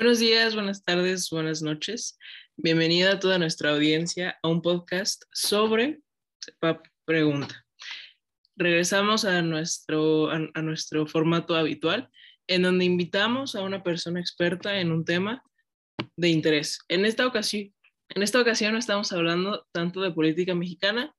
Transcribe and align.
Buenos 0.00 0.18
días, 0.18 0.54
buenas 0.54 0.82
tardes, 0.82 1.28
buenas 1.28 1.60
noches. 1.60 2.18
Bienvenida 2.56 3.12
a 3.12 3.18
toda 3.20 3.38
nuestra 3.38 3.72
audiencia 3.72 4.38
a 4.42 4.48
un 4.48 4.62
podcast 4.62 5.24
sobre 5.30 6.00
Pregunta. 7.04 7.66
Regresamos 8.56 9.26
a 9.26 9.42
nuestro, 9.42 10.30
a, 10.30 10.62
nuestro 10.62 11.06
formato 11.06 11.54
habitual, 11.54 12.08
en 12.46 12.62
donde 12.62 12.86
invitamos 12.86 13.54
a 13.54 13.60
una 13.60 13.82
persona 13.82 14.20
experta 14.20 14.80
en 14.80 14.90
un 14.90 15.04
tema 15.04 15.42
de 16.16 16.30
interés. 16.30 16.78
En 16.88 17.04
esta 17.04 17.26
ocasión, 17.26 17.70
en 18.08 18.22
esta 18.22 18.40
ocasión 18.40 18.72
no 18.72 18.78
estamos 18.78 19.12
hablando 19.12 19.68
tanto 19.70 20.00
de 20.00 20.12
política 20.12 20.54
mexicana, 20.54 21.14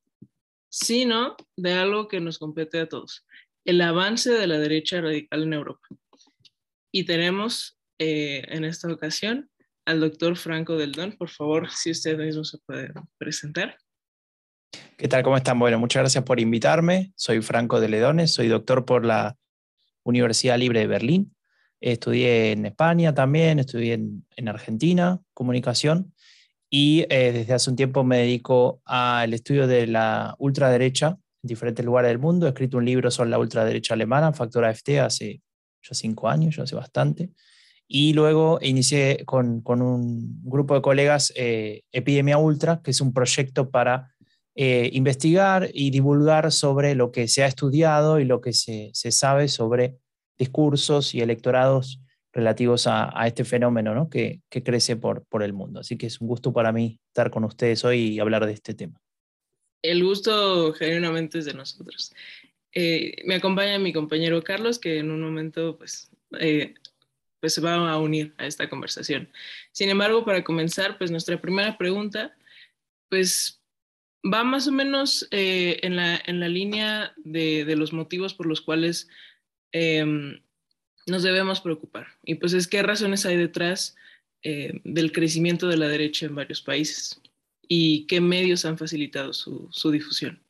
sino 0.70 1.36
de 1.56 1.74
algo 1.74 2.08
que 2.08 2.20
nos 2.20 2.40
compete 2.40 2.80
a 2.80 2.90
todos, 2.90 3.28
el 3.64 3.80
avance 3.80 4.32
de 4.32 4.48
la 4.48 4.58
derecha 4.58 5.02
radical 5.02 5.44
en 5.44 5.54
Europa. 5.54 5.88
Y 6.92 7.04
tenemos 7.04 7.78
eh, 8.04 8.44
en 8.48 8.64
esta 8.64 8.92
ocasión 8.92 9.48
al 9.86 10.00
doctor 10.00 10.36
Franco 10.36 10.76
Del 10.76 10.92
Don. 10.92 11.12
Por 11.12 11.30
favor, 11.30 11.70
si 11.70 11.92
usted 11.92 12.18
mismo 12.18 12.44
se 12.44 12.58
puede 12.66 12.92
presentar. 13.20 13.78
¿Qué 14.98 15.08
tal? 15.08 15.22
¿Cómo 15.22 15.38
están? 15.38 15.60
Bueno, 15.60 15.78
muchas 15.78 16.02
gracias 16.02 16.24
por 16.24 16.40
invitarme. 16.40 17.14
Soy 17.16 17.44
Franco 17.44 17.80
de 17.80 17.90
Ledones, 17.90 18.32
soy 18.32 18.48
doctor 18.48 18.86
por 18.86 19.06
la 19.06 19.38
Universidad 20.04 20.58
Libre 20.58 20.80
de 20.80 20.88
Berlín. 20.88 21.36
Estudié 21.80 22.54
en 22.54 22.66
España 22.66 23.14
también, 23.14 23.60
estudié 23.60 23.94
en, 23.94 24.48
Argentina, 24.48 25.22
comunicación, 25.36 26.12
y 26.72 27.06
eh, 27.08 27.32
desde 27.32 27.54
hace 27.54 27.70
un 27.70 27.76
tiempo 27.76 28.04
me 28.04 28.18
dedico 28.18 28.82
al 28.86 29.32
estudio 29.36 29.68
de 29.68 29.86
la 29.86 30.34
ultraderecha 30.40 31.20
en 31.44 31.48
diferentes 31.48 31.86
lugares 31.86 32.10
del 32.10 32.18
mundo. 32.18 32.48
He 32.48 32.50
escrito 32.50 32.78
un 32.78 32.86
libro 32.86 33.12
sobre 33.12 33.30
la 33.30 33.38
ultraderecha 33.38 33.94
alemana, 33.94 34.34
Factor 34.34 34.66
AFT, 34.66 34.90
hace 35.02 35.44
ya 35.84 35.94
cinco 35.94 36.30
años, 36.30 36.56
ya 36.56 36.64
hace 36.64 36.76
bastante. 36.76 37.30
Y 37.94 38.14
luego 38.14 38.58
inicié 38.62 39.26
con, 39.26 39.62
un 39.66 40.42
grupo 40.44 40.76
de 40.76 40.82
colegas 40.82 41.34
eh, 41.36 41.84
Epidemia 41.92 42.38
Ultra, 42.38 42.80
que 42.82 42.92
es 42.92 43.02
un 43.02 43.12
proyecto 43.12 43.70
para 43.70 44.16
eh, 44.56 44.90
investigar 44.94 45.70
y 45.74 45.92
divulgar 45.92 46.54
sobre 46.54 46.96
lo 46.96 47.12
que 47.12 47.28
se 47.28 47.44
ha 47.44 47.48
estudiado 47.48 48.22
y 48.22 48.24
lo 48.24 48.40
que 48.40 48.54
se, 48.54 48.92
sabe 48.94 49.50
sobre 49.50 49.98
discursos 50.40 51.14
y 51.14 51.20
electorados 51.20 52.00
relativos 52.32 52.88
a, 52.88 53.12
este 53.28 53.44
fenómeno 53.44 54.10
que, 54.10 54.40
crece 54.50 54.96
por, 54.96 55.26
por 55.26 55.44
el 55.44 55.52
mundo. 55.52 55.82
Así 55.82 55.98
que 55.98 56.06
es 56.06 56.22
un 56.22 56.30
gusto 56.30 56.54
para 56.54 56.72
mí 56.72 56.98
estar 57.08 57.30
con 57.30 57.44
ustedes 57.44 57.84
hoy 57.84 58.14
y 58.14 58.20
hablar 58.22 58.46
de 58.46 58.54
este 58.54 58.74
tema. 58.74 59.02
El 59.82 60.02
gusto 60.02 60.72
genuinamente 60.72 61.40
es 61.40 61.46
de 61.46 61.56
nosotros. 61.56 62.14
Eh, 62.74 63.18
me 63.26 63.36
acompaña 63.36 63.78
mi 63.80 63.92
compañero 63.92 64.42
Carlos, 64.42 64.80
que 64.80 65.00
en 65.00 65.12
un 65.12 65.20
momento 65.22 65.78
pues, 65.78 66.10
pues 67.42 67.56
se 67.56 67.62
va 67.62 67.90
a 67.90 67.98
unir 67.98 68.34
a 68.38 68.46
esta 68.46 68.70
conversación. 68.70 69.30
Sin 69.74 69.90
embargo, 69.90 70.24
para 70.24 70.44
comenzar, 70.44 70.98
pues 70.98 71.12
nuestra 71.12 71.42
primera 71.42 71.78
pregunta, 71.78 72.34
pues 73.10 73.62
va 74.24 74.44
más 74.44 74.68
o 74.68 74.72
menos 74.72 75.28
eh, 75.32 75.80
en, 75.82 75.96
la, 75.96 76.22
en, 76.26 76.40
la, 76.40 76.48
línea 76.48 77.14
de, 77.18 77.66
de, 77.66 77.76
los 77.76 77.92
motivos 77.92 78.34
por 78.34 78.46
los 78.46 78.62
cuales 78.62 79.10
em, 79.72 80.40
nos 81.08 81.24
debemos 81.24 81.60
preocupar. 81.60 82.08
Y 82.24 82.36
pues 82.36 82.54
es 82.54 82.68
qué 82.68 82.84
razones 82.84 83.26
hay 83.26 83.36
detrás 83.36 83.96
eh, 84.44 84.80
del 84.84 85.12
crecimiento 85.12 85.68
de 85.68 85.78
la 85.78 85.88
derecha 85.88 86.28
en 86.28 86.36
varios 86.36 86.62
países 86.62 87.20
y 87.68 88.06
qué 88.06 88.22
medios 88.22 88.66
han 88.66 88.78
facilitado 88.78 89.34
su, 89.34 89.68
su 89.72 89.92
difusión. 89.92 90.42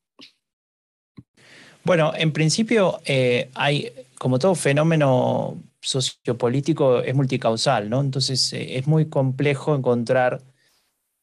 Bueno, 1.83 2.13
en 2.15 2.31
principio 2.31 3.01
eh, 3.05 3.49
hay, 3.55 3.91
como 4.17 4.37
todo 4.37 4.55
fenómeno 4.55 5.61
sociopolítico 5.81 7.01
es 7.01 7.15
multicausal, 7.15 7.89
¿no? 7.89 8.01
Entonces 8.01 8.53
eh, 8.53 8.77
es 8.77 8.87
muy 8.87 9.09
complejo 9.09 9.75
encontrar 9.75 10.41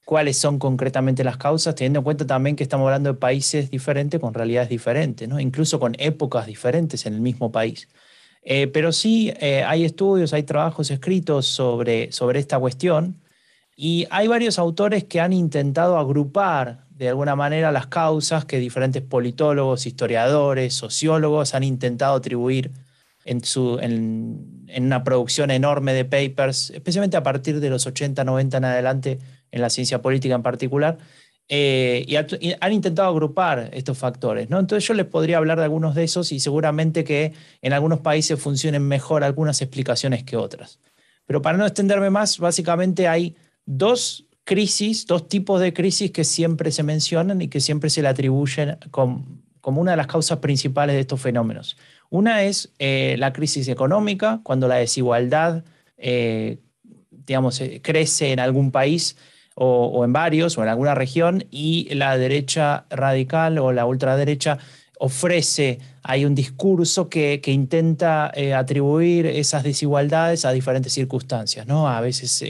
cuáles 0.05 0.39
son 0.39 0.59
concretamente 0.59 1.25
las 1.25 1.37
causas, 1.37 1.75
teniendo 1.75 2.01
en 2.01 2.05
cuenta 2.05 2.27
también 2.27 2.57
que 2.57 2.63
estamos 2.63 2.87
hablando 2.87 3.13
de 3.13 3.19
países 3.19 3.71
diferentes 3.71 4.21
con 4.21 4.35
realidades 4.35 4.71
diferentes, 4.71 5.29
¿no? 5.29 5.39
Incluso 5.41 5.79
con 5.79 5.95
épocas 5.99 6.47
diferentes 6.47 7.07
en 7.07 7.15
el 7.15 7.21
mismo 7.21 7.53
país. 7.53 7.89
Eh, 8.43 8.69
pero 8.69 8.93
sí 8.93 9.33
eh, 9.41 9.63
hay 9.65 9.85
estudios, 9.85 10.33
hay 10.33 10.45
trabajos 10.45 10.91
escritos 10.91 11.47
sobre, 11.47 12.11
sobre 12.13 12.39
esta 12.41 12.59
cuestión 12.59 13.21
y 13.77 14.07
hay 14.11 14.29
varios 14.29 14.59
autores 14.59 15.05
que 15.05 15.21
han 15.21 15.33
intentado 15.33 15.99
agrupar 15.99 16.87
de 16.91 17.11
alguna 17.11 17.37
manera 17.37 17.71
las 17.71 17.87
causas 17.87 18.45
que 18.45 18.59
diferentes 18.59 19.03
politólogos, 19.03 19.87
historiadores, 19.87 20.75
sociólogos 20.75 21.55
han 21.55 21.65
intentado 21.65 22.17
atribuir 22.17 22.73
en, 23.29 24.65
una 24.77 25.05
producción 25.05 25.51
enorme 25.51 25.93
de 25.93 26.05
papers, 26.05 26.71
especialmente 26.71 27.17
a 27.17 27.23
partir 27.23 27.61
de 27.61 27.71
los 27.71 27.87
80, 27.87 28.25
90 28.25 28.57
en 28.57 28.65
adelante, 28.65 29.19
en 29.51 29.61
la 29.61 29.71
ciencia 29.71 30.01
política 30.01 30.35
en 30.35 30.43
particular, 30.43 30.99
eh, 31.49 32.05
y, 32.07 32.17
han 32.61 32.73
intentado 32.73 33.09
agrupar 33.09 33.71
estos 33.73 33.97
factores. 33.99 34.51
¿no? 34.51 34.59
Entonces 34.59 34.87
yo 34.87 34.95
les 34.95 35.07
podría 35.07 35.39
hablar 35.39 35.59
de 35.59 35.65
algunos 35.65 35.95
de 35.95 36.05
esos 36.05 36.33
y 36.33 36.41
seguramente 36.41 37.05
que 37.05 37.33
en 37.63 37.73
algunos 37.73 38.01
países 38.01 38.41
funcionen 38.41 38.83
mejor 38.83 39.25
algunas 39.25 39.61
explicaciones 39.63 40.25
que 40.25 40.37
otras. 40.37 40.81
Pero 41.27 41.43
para 41.43 41.59
no 41.59 41.67
extenderme 41.67 42.11
más, 42.11 42.39
básicamente 42.39 43.09
hay 43.09 43.37
dos 43.67 44.27
crisis, 44.45 45.07
dos 45.07 45.29
tipos 45.29 45.61
de 45.61 45.75
crisis 45.75 46.11
que 46.11 46.25
siempre 46.25 46.71
se 46.73 46.83
mencionan 46.83 47.43
y 47.43 47.49
que 47.49 47.61
siempre 47.61 47.91
se 47.91 48.01
le 48.01 48.09
atribuyen 48.09 48.79
como 48.91 49.81
una 49.81 49.91
de 49.91 49.99
las 49.99 50.07
causas 50.07 50.39
principales 50.39 50.95
de 50.95 51.01
estos 51.01 51.21
fenómenos. 51.21 51.77
Una 52.11 52.43
es 52.45 52.73
eh, 52.79 53.17
la 53.19 53.33
crisis 53.33 53.69
económica, 53.69 54.41
cuando 54.43 54.69
la 54.69 54.77
desigualdad 54.77 55.65
eh, 55.99 56.59
digamos, 57.29 57.61
eh, 57.61 57.81
crece 57.83 58.33
en 58.33 58.41
algún 58.41 58.73
país 58.73 59.17
o, 59.55 60.05
en 60.05 60.13
varios 60.13 60.57
o 60.57 60.63
en 60.63 60.69
alguna 60.69 60.95
región 60.95 61.45
y 61.51 61.93
la 61.95 62.17
derecha 62.17 62.87
radical 62.91 63.59
o 63.59 63.73
la 63.73 63.87
ultraderecha 63.87 64.59
ofrece, 64.99 65.79
hay 66.03 66.25
un 66.25 66.35
discurso 66.35 67.09
que, 67.09 67.41
intenta 67.47 68.33
atribuir 68.57 69.27
esas 69.27 69.63
desigualdades 69.63 70.45
a 70.45 70.53
diferentes 70.53 70.93
circunstancias. 70.93 71.67
¿no? 71.67 71.89
A 71.89 72.01
veces 72.01 72.43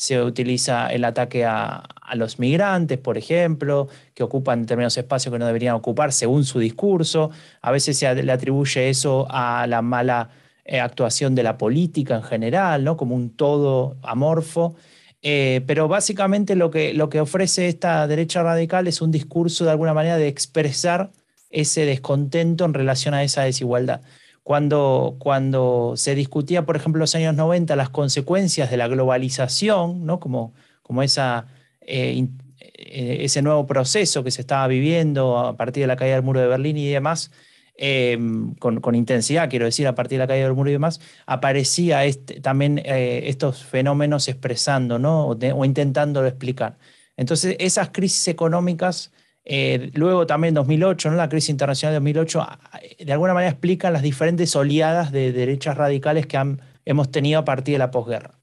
se 0.00 0.22
utiliza 0.22 0.86
el 0.86 1.04
ataque 1.04 1.44
a, 1.44 1.86
los 2.14 2.38
migrantes, 2.38 2.96
por 2.96 3.18
ejemplo, 3.18 3.88
que 4.14 4.22
ocupan 4.22 4.62
determinados 4.62 4.96
espacios 4.96 5.30
que 5.30 5.38
no 5.38 5.46
deberían 5.46 5.74
ocupar 5.74 6.10
según 6.12 6.44
su 6.44 6.58
discurso. 6.58 7.30
A 7.60 7.70
veces 7.70 7.98
se 7.98 8.22
le 8.22 8.32
atribuye 8.32 8.88
eso 8.88 9.26
a 9.28 9.66
la 9.66 9.82
mala 9.82 10.30
eh, 10.64 10.80
actuación 10.80 11.34
de 11.34 11.42
la 11.42 11.58
política 11.58 12.16
en 12.16 12.22
general, 12.22 12.82
¿no? 12.82 12.96
como 12.96 13.14
un 13.14 13.28
todo 13.36 13.98
amorfo. 14.02 14.74
Eh, 15.20 15.62
pero 15.66 15.86
básicamente 15.86 16.56
lo 16.56 16.70
que, 16.70 16.94
lo 16.94 17.10
que 17.10 17.20
ofrece 17.20 17.68
esta 17.68 18.06
derecha 18.06 18.42
radical 18.42 18.86
es 18.86 19.02
un 19.02 19.10
discurso 19.10 19.66
de 19.66 19.72
alguna 19.72 19.92
manera 19.92 20.16
de 20.16 20.28
expresar 20.28 21.10
ese 21.50 21.84
descontento 21.84 22.64
en 22.64 22.74
relación 22.74 23.14
a 23.14 23.22
esa 23.22 23.42
desigualdad. 23.42 24.02
Cuando, 24.42 25.16
cuando 25.18 25.94
se 25.96 26.14
discutía, 26.14 26.64
por 26.64 26.76
ejemplo, 26.76 26.98
en 26.98 27.02
los 27.02 27.14
años 27.14 27.34
90, 27.34 27.76
las 27.76 27.90
consecuencias 27.90 28.70
de 28.70 28.76
la 28.76 28.88
globalización, 28.88 30.06
¿no? 30.06 30.18
como, 30.18 30.54
como 30.82 31.02
esa, 31.02 31.46
eh, 31.80 32.26
eh, 32.58 33.18
ese 33.20 33.42
nuevo 33.42 33.66
proceso 33.66 34.24
que 34.24 34.30
se 34.30 34.40
estaba 34.40 34.66
viviendo 34.66 35.38
a 35.38 35.56
partir 35.56 35.82
de 35.82 35.86
la 35.88 35.96
caída 35.96 36.14
del 36.14 36.24
muro 36.24 36.40
de 36.40 36.46
Berlín 36.46 36.78
y 36.78 36.88
demás, 36.88 37.30
em, 37.76 38.54
con, 38.56 38.80
con, 38.80 38.94
intensidad, 38.94 39.48
quiero 39.50 39.66
decir, 39.66 39.86
a 39.86 39.94
partir 39.94 40.18
de 40.18 40.24
la 40.24 40.28
caída 40.28 40.44
del 40.46 40.54
muro 40.54 40.70
y 40.70 40.74
demás, 40.74 41.00
aparecía 41.26 42.04
este, 42.04 42.40
también 42.40 42.78
eh, 42.84 43.22
estos 43.28 43.64
fenómenos 43.64 44.28
expresando 44.28 44.98
¿no? 44.98 45.28
o, 45.28 45.38
o 45.38 45.64
intentándolo 45.64 46.26
explicar. 46.28 46.78
Entonces, 47.16 47.56
esas 47.58 47.90
crisis 47.90 48.28
económicas 48.28 49.12
eh, 49.52 49.90
luego 49.94 50.28
también 50.28 50.54
2008, 50.54 51.10
¿no? 51.10 51.16
la 51.16 51.28
crisis 51.28 51.50
internacional 51.50 51.92
de 51.92 51.98
2008, 51.98 52.46
de 53.00 53.12
alguna 53.12 53.34
manera 53.34 53.50
explican 53.50 53.92
las 53.92 54.02
diferentes 54.02 54.54
oleadas 54.54 55.10
de 55.10 55.32
derechas 55.32 55.76
radicales 55.76 56.28
que 56.28 56.38
hemos 56.84 57.10
tenido 57.10 57.40
a 57.40 57.44
partir 57.44 57.74
de 57.74 57.78
la 57.80 57.90
posguerra. 57.90 58.38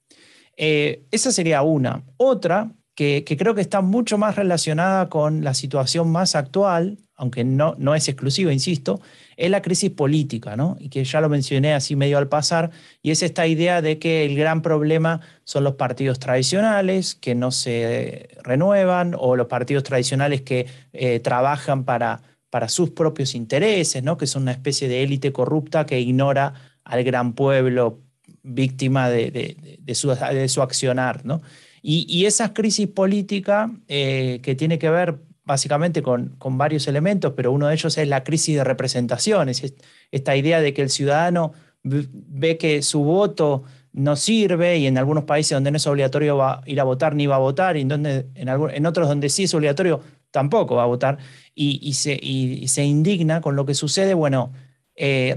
Eh, 0.57 1.05
esa 1.11 1.31
sería 1.31 1.61
una. 1.61 2.03
Otra, 2.17 2.73
que, 2.93 3.23
creo 3.23 3.55
que 3.55 3.61
está 3.61 3.79
mucho 3.79 4.17
más 4.17 4.35
relacionada 4.35 5.07
con 5.07 5.45
la 5.45 5.53
situación 5.53 6.11
más 6.11 6.35
actual, 6.35 6.97
aunque 7.15 7.45
no, 7.45 7.73
no 7.77 7.95
es 7.95 8.09
exclusiva, 8.09 8.51
insisto, 8.51 8.99
es 9.37 9.51
la 9.51 9.61
crisis 9.61 9.91
política, 9.91 10.57
¿no? 10.57 10.75
Y 10.79 10.89
que 10.89 11.03
ya 11.03 11.21
lo 11.21 11.29
mencioné 11.29 11.73
así 11.73 11.95
medio 11.95 12.17
al 12.17 12.27
pasar, 12.27 12.71
y 13.03 13.11
es 13.11 13.21
esta 13.21 13.45
idea 13.47 13.81
de 13.81 13.99
que 13.99 14.25
el 14.25 14.35
gran 14.35 14.63
problema 14.63 15.21
son 15.43 15.63
los 15.63 15.75
partidos 15.75 16.19
tradicionales 16.19 17.15
que 17.15 17.35
no 17.35 17.51
se 17.51 18.29
renuevan 18.43 19.15
o 19.17 19.35
los 19.35 19.47
partidos 19.47 19.83
tradicionales 19.83 20.41
que 20.41 20.65
eh, 20.91 21.19
trabajan 21.19 21.85
para, 21.85 22.23
para 22.49 22.67
sus 22.67 22.89
propios 22.89 23.35
intereses, 23.35 24.03
¿no? 24.03 24.17
Que 24.17 24.27
son 24.27 24.41
una 24.41 24.51
especie 24.51 24.87
de 24.87 25.03
élite 25.03 25.31
corrupta 25.31 25.85
que 25.85 25.99
ignora 25.99 26.55
al 26.83 27.03
gran 27.03 27.33
pueblo 27.33 28.01
víctima 28.41 29.09
de, 29.09 29.55
su, 29.93 30.09
de 30.09 30.47
su, 30.49 30.61
accionar, 30.61 31.25
¿no? 31.25 31.41
Y, 31.81 32.25
esa 32.25 32.53
crisis 32.53 32.87
política 32.87 33.71
eh, 33.87 34.39
que 34.41 34.55
tiene 34.55 34.79
que 34.79 34.89
ver 34.89 35.19
básicamente 35.47 36.03
con, 36.03 36.35
con, 36.37 36.59
varios 36.59 36.87
elementos, 36.87 37.33
pero 37.35 37.51
uno 37.51 37.67
de 37.67 37.73
ellos 37.73 37.97
es 37.97 38.07
la 38.07 38.23
crisis 38.23 38.55
de 38.55 38.63
representaciones, 38.63 39.73
esta 40.11 40.35
idea 40.35 40.61
de 40.61 40.73
que 40.73 40.83
el 40.83 40.91
ciudadano 40.91 41.53
ve 41.83 42.57
que 42.57 42.83
su 42.83 43.03
voto 43.03 43.63
no 43.93 44.15
sirve 44.15 44.77
y 44.77 44.85
en 44.85 44.97
algunos 44.97 45.23
países 45.23 45.55
donde 45.55 45.71
no 45.71 45.77
es 45.77 45.87
obligatorio 45.87 46.37
va, 46.37 46.61
ir 46.65 46.79
a 46.79 46.83
votar 46.83 47.15
ni 47.15 47.25
va 47.25 47.37
a 47.37 47.39
votar 47.39 47.77
y 47.77 47.81
en, 47.81 47.87
donde, 47.87 48.27
en, 48.35 48.47
en 48.49 48.85
otros 48.85 49.07
donde 49.07 49.29
sí 49.29 49.45
es 49.45 49.53
obligatorio 49.55 50.01
tampoco 50.31 50.75
va 50.75 50.83
a 50.83 50.87
votar 50.87 51.17
y, 51.55 51.93
se, 51.93 52.19
se, 52.67 52.83
indigna 52.83 53.41
con 53.41 53.55
lo 53.55 53.65
que 53.65 53.73
sucede, 53.73 54.13
bueno, 54.13 54.51
eh, 54.95 55.35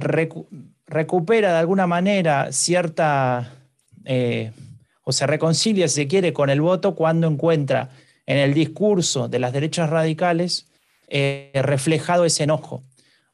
recupera 0.86 1.52
de 1.52 1.58
alguna 1.58 1.86
manera 1.86 2.52
cierta, 2.52 3.54
eh, 4.04 4.52
o 5.02 5.12
se 5.12 5.26
reconcilia 5.26 5.88
si 5.88 5.94
se 5.94 6.08
quiere 6.08 6.34
con 6.34 6.50
el 6.50 6.60
voto 6.60 6.94
cuando 6.94 7.26
encuentra 7.26 7.88
en 8.30 8.38
el 8.38 8.54
discurso 8.54 9.26
de 9.26 9.40
las 9.40 9.52
derechas 9.52 9.90
radicales 9.90 10.68
eh, 11.08 11.50
reflejado 11.52 12.24
ese 12.24 12.44
enojo. 12.44 12.84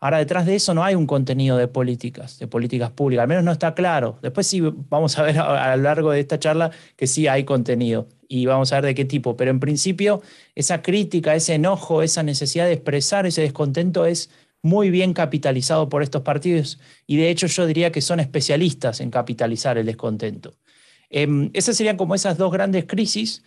Ahora, 0.00 0.16
detrás 0.16 0.46
de 0.46 0.54
eso 0.54 0.72
no 0.72 0.82
hay 0.82 0.94
un 0.94 1.06
contenido 1.06 1.58
de 1.58 1.68
políticas, 1.68 2.38
de 2.38 2.46
políticas 2.46 2.92
públicas, 2.92 3.24
al 3.24 3.28
menos 3.28 3.44
no 3.44 3.52
está 3.52 3.74
claro. 3.74 4.18
Después 4.22 4.46
sí 4.46 4.62
vamos 4.62 5.18
a 5.18 5.22
ver 5.22 5.38
a, 5.38 5.76
lo 5.76 5.82
largo 5.82 6.12
de 6.12 6.20
esta 6.20 6.38
charla 6.38 6.70
que 6.96 7.06
sí 7.06 7.26
hay 7.26 7.44
contenido 7.44 8.08
y 8.26 8.46
vamos 8.46 8.72
a 8.72 8.76
ver 8.76 8.86
de 8.86 8.94
qué 8.94 9.04
tipo, 9.04 9.36
pero 9.36 9.50
en 9.50 9.60
principio 9.60 10.22
esa 10.54 10.80
crítica, 10.80 11.34
ese 11.34 11.52
enojo, 11.52 12.00
esa 12.00 12.22
necesidad 12.22 12.64
de 12.64 12.72
expresar 12.72 13.26
ese 13.26 13.42
descontento 13.42 14.06
es 14.06 14.30
muy 14.62 14.88
bien 14.88 15.12
capitalizado 15.12 15.90
por 15.90 16.02
estos 16.02 16.22
partidos 16.22 16.80
y 17.06 17.18
de 17.18 17.28
hecho 17.28 17.48
yo 17.48 17.66
diría 17.66 17.92
que 17.92 18.00
son 18.00 18.18
especialistas 18.18 19.00
en 19.02 19.10
capitalizar 19.10 19.76
el 19.76 19.84
descontento. 19.84 20.54
Em, 21.10 21.50
esas 21.52 21.76
serían 21.76 21.98
como 21.98 22.14
esas 22.14 22.38
dos 22.38 22.50
grandes 22.50 22.86
crisis 22.86 23.44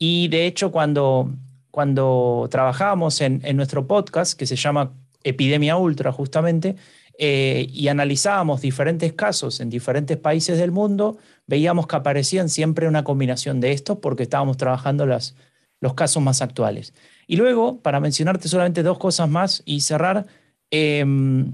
y 0.00 0.26
de 0.26 0.46
hecho 0.46 0.72
cuando, 0.72 1.30
cuando 1.70 2.48
trabajábamos 2.50 3.20
en, 3.20 3.40
en 3.44 3.56
nuestro 3.56 3.86
podcast 3.86 4.36
que 4.36 4.46
se 4.46 4.56
llama 4.56 4.92
epidemia 5.22 5.76
ultra 5.76 6.10
justamente, 6.10 6.74
eh, 7.22 7.68
y 7.70 7.88
analizábamos 7.88 8.62
diferentes 8.62 9.12
casos 9.12 9.60
en 9.60 9.68
diferentes 9.68 10.16
países 10.16 10.56
del 10.56 10.70
mundo, 10.70 11.18
veíamos 11.46 11.86
que 11.86 11.96
aparecían 11.96 12.48
siempre 12.48 12.88
una 12.88 13.04
combinación 13.04 13.60
de 13.60 13.72
estos 13.72 13.98
porque 13.98 14.22
estábamos 14.22 14.56
trabajando 14.56 15.04
las, 15.04 15.36
los 15.82 15.92
casos 15.92 16.22
más 16.22 16.40
actuales. 16.40 16.94
Y 17.26 17.36
luego, 17.36 17.78
para 17.82 18.00
mencionarte 18.00 18.48
solamente 18.48 18.82
dos 18.82 18.96
cosas 18.96 19.28
más 19.28 19.62
y 19.66 19.82
cerrar, 19.82 20.28
em, 20.70 21.52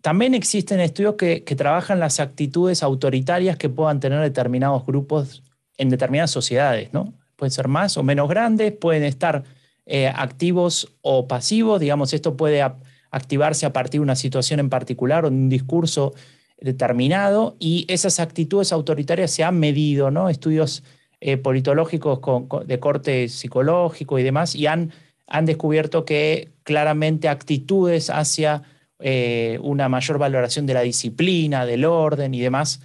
también 0.00 0.32
existen 0.34 0.80
estudios 0.80 1.16
que, 1.16 1.44
que, 1.44 1.56
trabajan 1.56 2.00
las 2.00 2.18
actitudes 2.18 2.82
autoritarias 2.82 3.58
que 3.58 3.68
puedan 3.68 4.00
tener 4.00 4.22
determinados 4.22 4.86
grupos 4.86 5.42
en 5.76 5.90
determinadas 5.90 6.30
sociedades, 6.30 6.94
¿no? 6.94 7.12
Pueden 7.36 7.50
ser 7.52 7.68
más 7.68 7.96
o 7.96 8.02
menos 8.02 8.28
grandes, 8.28 8.72
pueden 8.72 9.04
estar 9.04 9.44
eh, 9.84 10.08
activos 10.08 10.92
o 11.02 11.28
pasivos, 11.28 11.80
digamos, 11.80 12.12
esto 12.12 12.36
puede 12.36 12.62
activarse 13.10 13.66
a 13.66 13.72
partir 13.72 14.00
de 14.00 14.04
una 14.04 14.16
situación 14.16 14.58
en 14.58 14.68
particular 14.68 15.24
o 15.24 15.30
de 15.30 15.36
un 15.36 15.48
discurso 15.48 16.14
determinado 16.58 17.56
y 17.58 17.86
esas 17.88 18.18
actitudes 18.18 18.72
autoritarias 18.72 19.30
se 19.30 19.44
han 19.44 19.60
medido, 19.60 20.10
¿no? 20.10 20.28
Estudios 20.28 20.82
eh, 21.20 21.36
politológicos 21.36 22.20
de 22.66 22.80
corte 22.80 23.28
psicológico 23.28 24.18
y 24.18 24.22
demás 24.22 24.54
y 24.54 24.66
han, 24.66 24.92
han 25.26 25.46
descubierto 25.46 26.04
que 26.04 26.52
claramente 26.62 27.28
actitudes 27.28 28.10
hacia 28.10 28.62
eh, 28.98 29.58
una 29.62 29.88
mayor 29.88 30.18
valoración 30.18 30.66
de 30.66 30.74
la 30.74 30.80
disciplina, 30.80 31.66
del 31.66 31.84
orden 31.84 32.34
y 32.34 32.40
demás 32.40 32.80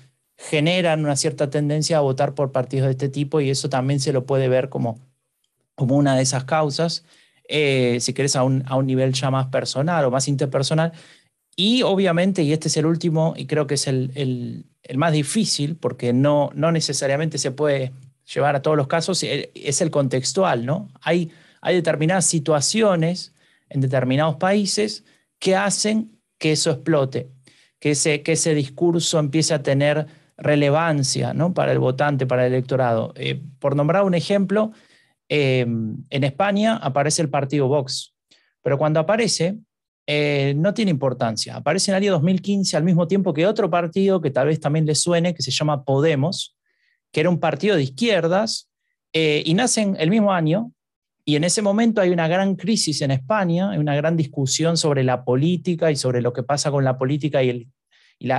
generan 0.50 1.04
una 1.04 1.16
cierta 1.16 1.50
tendencia 1.50 1.98
a 1.98 2.02
votar 2.02 2.34
por 2.34 2.52
partidos 2.52 2.88
de 2.88 2.92
este 2.92 3.10
tipo 3.10 3.42
y 3.42 3.50
eso 3.50 3.70
también 3.70 4.00
se 4.00 4.14
lo 4.14 4.26
puede 4.26 4.50
ver 4.50 4.70
como 4.70 5.00
como 5.82 5.98
una 5.98 6.16
de 6.16 6.22
esas 6.22 6.44
causas, 6.44 7.06
eh, 7.50 7.98
si 8.02 8.14
querés, 8.14 8.36
a 8.36 8.44
un, 8.44 8.64
a 8.68 8.76
un, 8.76 8.86
nivel 8.86 9.14
ya 9.14 9.32
más 9.32 9.48
personal 9.48 10.06
o 10.06 10.12
más 10.12 10.28
interpersonal. 10.28 10.92
Y 11.56 11.82
obviamente, 11.82 12.44
y 12.44 12.54
este 12.54 12.68
es 12.68 12.78
el 12.78 12.86
último, 12.86 13.34
y 13.36 13.48
creo 13.48 13.66
que 13.66 13.74
es 13.74 13.88
el, 13.88 14.12
el, 14.14 14.66
el 14.84 14.98
más 14.98 15.12
difícil, 15.12 15.76
porque 15.76 16.14
no, 16.14 16.52
no 16.54 16.72
necesariamente 16.72 17.40
se 17.40 17.50
puede 17.50 17.94
llevar 18.32 18.56
a 18.56 18.62
todos 18.62 18.78
los 18.78 18.86
casos, 18.86 19.24
eh, 19.24 19.52
es 19.56 19.82
el 19.82 19.90
contextual, 19.90 20.68
¿no? 20.68 20.90
Hay, 21.02 21.32
hay 21.62 21.76
determinadas 21.76 22.26
situaciones 22.26 23.34
en 23.70 23.82
determinados 23.82 24.36
países 24.36 25.04
que 25.40 25.56
hacen 25.56 26.20
que 26.38 26.52
eso 26.52 26.70
explote, 26.70 27.32
que 27.80 28.22
que 28.24 28.32
ese 28.32 28.54
discurso 28.54 29.18
empiece 29.18 29.56
a 29.56 29.64
tener 29.64 30.06
relevancia 30.42 31.34
¿no? 31.34 31.54
para 31.54 31.72
el 31.72 31.80
votante, 31.80 32.26
para 32.26 32.46
el 32.46 32.54
electorado. 32.54 33.14
Eh, 33.16 33.42
por 33.60 33.76
nombrar 33.76 34.04
un 34.04 34.16
ejemplo, 34.16 34.74
Em, 35.34 35.96
en 36.10 36.26
España 36.26 36.76
aparece 36.76 37.22
el 37.22 37.30
partido 37.30 37.70
Vox, 37.70 38.14
pero 38.62 38.78
cuando 38.78 39.00
aparece 39.00 39.60
eh, 40.06 40.54
no 40.58 40.74
tiene 40.74 40.92
importancia. 40.92 41.56
Aparece 41.56 41.90
en 41.90 41.96
el 41.96 42.04
año 42.04 42.12
2015 42.12 42.76
al 42.76 42.84
mismo 42.84 43.08
tiempo 43.08 43.34
que 43.34 43.48
otro 43.48 43.70
partido 43.70 44.20
que 44.20 44.30
tal 44.30 44.48
vez 44.48 44.60
también 44.60 44.86
le 44.86 44.94
suene, 44.94 45.34
que 45.34 45.42
se 45.42 45.52
llama 45.52 45.86
Podemos, 45.86 46.58
que 47.14 47.22
era 47.22 47.30
un 47.30 47.40
partido 47.40 47.78
de 47.78 47.84
izquierdas, 47.84 48.70
eh, 49.14 49.42
y 49.46 49.54
nacen 49.54 49.96
el 50.00 50.10
mismo 50.10 50.34
año, 50.34 50.74
y 51.24 51.38
en 51.38 51.46
ese 51.46 51.62
momento 51.62 52.02
hay 52.02 52.10
una 52.10 52.28
gran 52.28 52.58
crisis 52.58 53.02
en 53.02 53.12
España, 53.12 53.72
hay 53.72 53.78
una 53.78 53.96
gran 53.96 54.18
discusión 54.18 54.76
sobre 54.76 55.02
la 55.06 55.24
política 55.24 55.92
y 55.92 55.96
sobre 55.96 56.22
lo 56.22 56.34
que 56.34 56.44
pasa 56.44 56.72
con 56.72 56.84
la 56.84 56.98
política 56.98 57.42
y, 57.42 57.50
el, 57.52 57.68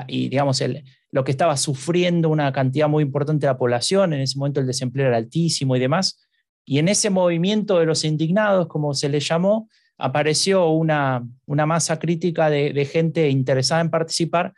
y 0.07 0.29
digamos, 0.29 0.61
el, 0.61 0.85
lo 1.11 1.25
que 1.25 1.31
estaba 1.31 1.57
sufriendo 1.57 2.31
una 2.31 2.53
cantidad 2.53 2.89
muy 2.89 3.03
importante 3.03 3.47
de 3.47 3.53
la 3.53 3.59
población, 3.59 4.15
en 4.15 4.21
ese 4.21 4.39
momento 4.39 4.61
el 4.61 4.67
desempleo 4.67 5.09
era 5.09 5.19
altísimo 5.19 5.77
y 5.77 5.81
demás. 5.81 6.27
Y 6.65 6.79
en 6.79 6.89
ese 6.89 7.11
movimiento 7.11 7.79
de 7.79 7.87
los 7.87 8.05
indignados, 8.05 8.67
como 8.69 8.95
se 8.95 9.09
le 9.09 9.21
llamó, 9.21 9.69
apareció 9.99 10.69
una, 10.71 11.27
una 11.45 11.67
masa 11.67 11.99
crítica 11.99 12.49
de, 12.49 12.85
gente 12.87 13.29
interesada 13.29 13.83
en 13.83 13.91
participar 13.91 14.55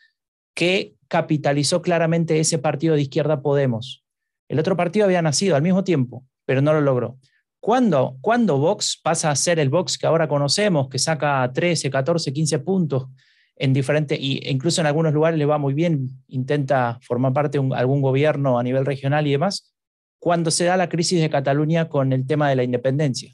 que 0.54 0.94
capitalizó 1.08 1.82
claramente 1.82 2.38
ese 2.38 2.58
partido 2.58 2.94
de 2.94 3.02
izquierda 3.02 3.42
Podemos. 3.42 4.04
El 4.48 4.58
otro 4.58 4.76
partido 4.76 5.06
había 5.06 5.22
nacido 5.22 5.56
al 5.56 5.62
mismo 5.62 5.82
tiempo, 5.82 6.24
pero 6.44 6.62
no 6.62 6.72
lo 6.72 6.80
logró. 6.80 7.18
¿Cuándo, 7.60 8.18
cuando 8.20 8.58
Vox 8.58 9.00
pasa 9.02 9.30
a 9.30 9.36
ser 9.36 9.58
el 9.58 9.70
Vox 9.70 9.98
que 9.98 10.06
ahora 10.06 10.28
conocemos, 10.28 10.88
que 10.88 10.98
saca 10.98 11.50
13, 11.52 11.90
14, 11.90 12.32
15 12.32 12.58
puntos 12.60 13.08
en 13.56 13.72
diferentes, 13.72 14.18
e 14.18 14.50
incluso 14.50 14.80
en 14.80 14.86
algunos 14.86 15.12
lugares 15.12 15.38
le 15.38 15.46
va 15.46 15.58
muy 15.58 15.74
bien, 15.74 16.10
intenta 16.28 16.98
formar 17.02 17.32
parte 17.32 17.58
de 17.58 17.74
algún 17.74 18.00
gobierno 18.00 18.58
a 18.58 18.62
nivel 18.62 18.84
regional 18.84 19.26
y 19.26 19.32
demás, 19.32 19.74
cuando 20.18 20.50
se 20.50 20.64
da 20.64 20.76
la 20.76 20.88
crisis 20.88 21.20
de 21.20 21.30
Cataluña 21.30 21.88
con 21.88 22.12
el 22.12 22.26
tema 22.26 22.48
de 22.48 22.56
la 22.56 22.64
independencia, 22.64 23.32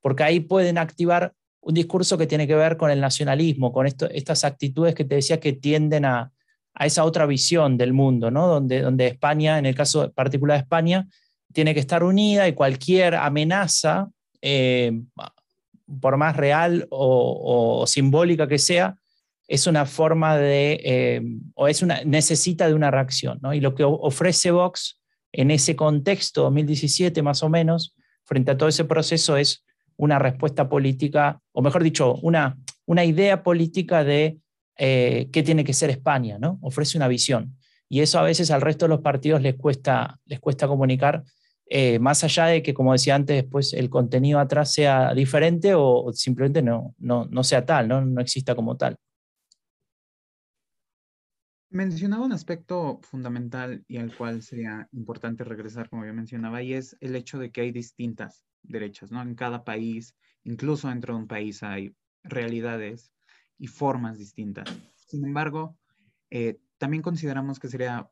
porque 0.00 0.24
ahí 0.24 0.40
pueden 0.40 0.78
activar 0.78 1.32
un 1.60 1.74
discurso 1.74 2.18
que 2.18 2.26
tiene 2.26 2.46
que 2.46 2.56
ver 2.56 2.76
con 2.76 2.90
el 2.90 3.00
nacionalismo, 3.00 3.72
con 3.72 3.86
estas 3.86 4.44
actitudes 4.44 4.94
que 4.94 5.04
te 5.04 5.14
decía 5.14 5.38
que 5.38 5.52
tienden 5.52 6.04
a, 6.04 6.32
esa 6.80 7.04
otra 7.04 7.26
visión 7.26 7.76
del 7.76 7.92
mundo, 7.92 8.30
¿no? 8.30 8.48
donde, 8.48 8.80
donde 8.80 9.06
España, 9.06 9.58
en 9.58 9.66
el 9.66 9.74
caso 9.74 10.10
particular 10.12 10.56
de 10.56 10.62
España, 10.62 11.06
tiene 11.52 11.74
que 11.74 11.80
estar 11.80 12.02
unida 12.02 12.48
y 12.48 12.54
cualquier 12.54 13.14
amenaza, 13.14 14.08
eh, 14.40 15.02
por 16.00 16.16
más 16.16 16.36
real 16.36 16.86
o, 16.90 17.84
simbólica 17.86 18.48
que 18.48 18.58
sea, 18.58 18.96
es 19.48 19.66
una 19.66 19.86
forma 19.86 20.36
de, 20.36 20.80
eh, 20.84 21.22
o 21.54 21.68
es 21.68 21.82
una, 21.82 22.02
necesita 22.04 22.68
de 22.68 22.74
una 22.74 22.90
reacción. 22.90 23.38
¿no? 23.42 23.52
Y 23.54 23.60
lo 23.60 23.74
que 23.74 23.84
ofrece 23.84 24.50
Vox 24.50 25.00
en 25.32 25.50
ese 25.50 25.76
contexto, 25.76 26.42
2017 26.42 27.22
más 27.22 27.42
o 27.42 27.48
menos, 27.48 27.96
frente 28.24 28.50
a 28.50 28.56
todo 28.56 28.68
ese 28.68 28.84
proceso, 28.84 29.36
es 29.36 29.64
una 29.96 30.18
respuesta 30.18 30.68
política, 30.68 31.40
o 31.52 31.62
mejor 31.62 31.82
dicho, 31.82 32.14
una, 32.22 32.58
una 32.86 33.04
idea 33.04 33.42
política 33.42 34.04
de 34.04 34.38
eh, 34.78 35.28
qué 35.32 35.42
tiene 35.42 35.64
que 35.64 35.74
ser 35.74 35.90
España, 35.90 36.38
¿no? 36.38 36.58
Ofrece 36.62 36.96
una 36.96 37.08
visión. 37.08 37.56
Y 37.88 38.00
eso 38.00 38.18
a 38.18 38.22
veces 38.22 38.50
al 38.50 38.62
resto 38.62 38.86
de 38.86 38.90
los 38.90 39.00
partidos 39.00 39.42
les 39.42 39.54
cuesta, 39.54 40.18
les 40.24 40.40
cuesta 40.40 40.66
comunicar, 40.66 41.24
eh, 41.66 41.98
más 41.98 42.24
allá 42.24 42.46
de 42.46 42.62
que, 42.62 42.74
como 42.74 42.92
decía 42.92 43.14
antes, 43.14 43.36
después 43.36 43.72
el 43.74 43.90
contenido 43.90 44.38
atrás 44.38 44.72
sea 44.72 45.14
diferente 45.14 45.74
o, 45.74 46.10
simplemente 46.12 46.62
no, 46.62 46.94
no, 46.98 47.26
no 47.30 47.44
sea 47.44 47.64
tal, 47.64 47.88
¿no? 47.88 48.04
no 48.04 48.20
exista 48.20 48.54
como 48.54 48.76
tal. 48.76 48.96
Mencionaba 51.72 52.26
un 52.26 52.32
aspecto 52.32 53.00
fundamental 53.02 53.82
y 53.88 53.96
al 53.96 54.14
cual 54.14 54.42
sería 54.42 54.90
importante 54.92 55.42
regresar, 55.42 55.88
como 55.88 56.04
yo 56.04 56.12
mencionaba, 56.12 56.62
y 56.62 56.74
es 56.74 56.98
el 57.00 57.16
hecho 57.16 57.38
de 57.38 57.50
que 57.50 57.62
hay 57.62 57.72
distintas 57.72 58.44
derechas, 58.62 59.10
¿no? 59.10 59.22
En 59.22 59.34
cada 59.34 59.64
país, 59.64 60.14
incluso 60.44 60.88
dentro 60.88 61.14
de 61.14 61.20
un 61.20 61.28
país 61.28 61.62
hay 61.62 61.96
realidades 62.24 63.10
y 63.56 63.68
formas 63.68 64.18
distintas. 64.18 64.68
Sin 64.96 65.24
embargo, 65.24 65.78
eh, 66.28 66.60
también 66.76 67.02
consideramos 67.02 67.58
que 67.58 67.68
sería 67.68 68.10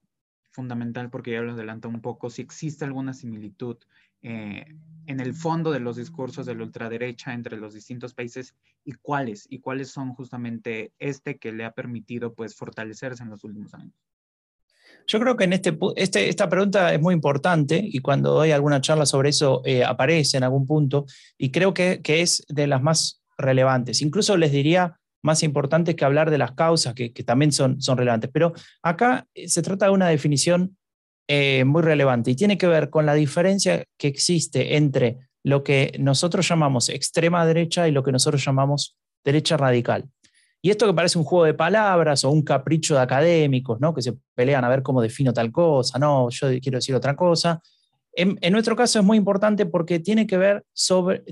fundamental, 0.52 1.10
porque 1.10 1.32
ya 1.32 1.42
lo 1.42 1.52
adelanto 1.52 1.90
un 1.90 2.00
poco, 2.00 2.30
si 2.30 2.40
existe 2.40 2.86
alguna 2.86 3.12
similitud 3.12 3.76
eh, 4.22 4.66
en 5.06 5.20
el 5.20 5.34
fondo 5.34 5.72
de 5.72 5.80
los 5.80 5.96
discursos 5.96 6.46
de 6.46 6.54
la 6.54 6.62
ultraderecha 6.62 7.34
entre 7.34 7.56
los 7.56 7.74
distintos 7.74 8.14
países 8.14 8.54
y 8.84 8.92
cuáles, 8.92 9.46
y 9.50 9.58
cuáles 9.58 9.90
son 9.90 10.14
justamente 10.14 10.92
este 10.98 11.38
que 11.38 11.52
le 11.52 11.64
ha 11.64 11.72
permitido 11.72 12.34
pues 12.34 12.54
fortalecerse 12.54 13.22
en 13.22 13.30
los 13.30 13.42
últimos 13.42 13.74
años. 13.74 13.94
Yo 15.06 15.18
creo 15.18 15.36
que 15.36 15.44
en 15.44 15.52
este, 15.52 15.76
este 15.96 16.28
esta 16.28 16.48
pregunta 16.48 16.92
es 16.94 17.00
muy 17.00 17.14
importante 17.14 17.80
y 17.82 17.98
cuando 18.00 18.32
doy 18.32 18.52
alguna 18.52 18.80
charla 18.80 19.06
sobre 19.06 19.30
eso 19.30 19.62
eh, 19.64 19.84
aparece 19.84 20.36
en 20.36 20.44
algún 20.44 20.66
punto 20.66 21.06
y 21.36 21.50
creo 21.50 21.74
que, 21.74 22.00
que, 22.02 22.22
es 22.22 22.44
de 22.48 22.66
las 22.66 22.82
más 22.82 23.22
relevantes. 23.38 24.02
Incluso 24.02 24.36
les 24.36 24.52
diría 24.52 25.00
más 25.22 25.42
importantes 25.42 25.94
que 25.94 26.04
hablar 26.04 26.30
de 26.30 26.38
las 26.38 26.52
causas, 26.52 26.94
que, 26.94 27.12
que 27.12 27.24
también 27.24 27.52
son, 27.52 27.80
son 27.80 27.98
relevantes. 27.98 28.30
Pero 28.32 28.52
acá 28.82 29.26
eh, 29.34 29.48
se 29.48 29.62
trata 29.62 29.86
de 29.86 29.92
una 29.92 30.08
definición 30.08 30.76
eh, 31.28 31.64
muy 31.64 31.82
relevante 31.82 32.30
y 32.30 32.36
tiene 32.36 32.58
que 32.58 32.66
ver 32.66 32.90
con 32.90 33.06
la 33.06 33.14
diferencia 33.14 33.84
que 33.96 34.08
existe 34.08 34.76
entre 34.76 35.18
lo 35.42 35.62
que 35.62 35.96
nosotros 35.98 36.46
llamamos 36.48 36.88
extrema 36.88 37.46
derecha 37.46 37.88
y 37.88 37.92
lo 37.92 38.02
que 38.02 38.12
nosotros 38.12 38.44
llamamos 38.44 38.96
derecha 39.24 39.56
radical. 39.56 40.08
Y 40.62 40.70
esto 40.70 40.86
que 40.86 40.92
parece 40.92 41.18
un 41.18 41.24
juego 41.24 41.46
de 41.46 41.54
palabras 41.54 42.24
o 42.24 42.30
un 42.30 42.42
capricho 42.42 42.94
de 42.94 43.00
académicos, 43.00 43.80
¿no? 43.80 43.94
que 43.94 44.02
se 44.02 44.14
pelean 44.34 44.64
a 44.64 44.68
ver 44.68 44.82
cómo 44.82 45.00
defino 45.00 45.32
tal 45.32 45.50
cosa, 45.50 45.98
no, 45.98 46.28
yo 46.30 46.48
quiero 46.60 46.78
decir 46.78 46.94
otra 46.94 47.16
cosa. 47.16 47.62
En, 48.12 48.38
nuestro 48.52 48.74
caso 48.74 48.98
es 48.98 49.04
muy 49.04 49.16
importante 49.16 49.66
porque 49.66 50.00
tiene 50.00 50.26
que 50.26 50.36
ver 50.36 50.64
sobre, 50.72 51.22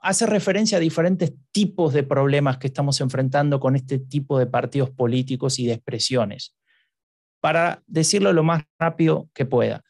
hace 0.00 0.26
referencia 0.26 0.78
a 0.78 0.80
diferentes 0.80 1.32
tipos 1.52 1.92
de 1.92 2.02
problemas 2.02 2.56
que 2.56 2.68
estamos 2.68 3.00
enfrentando 3.00 3.60
con 3.60 3.76
este 3.76 3.98
tipo 3.98 4.38
de 4.38 4.46
partidos 4.46 4.90
políticos 4.90 5.58
y 5.58 5.66
de 5.66 5.74
expresiones. 5.74 6.54
Para 7.42 7.82
decirlo 7.88 8.32
lo 8.32 8.44
más 8.44 8.62
rápido 8.78 9.28
que 9.34 9.44
pueda, 9.44 9.82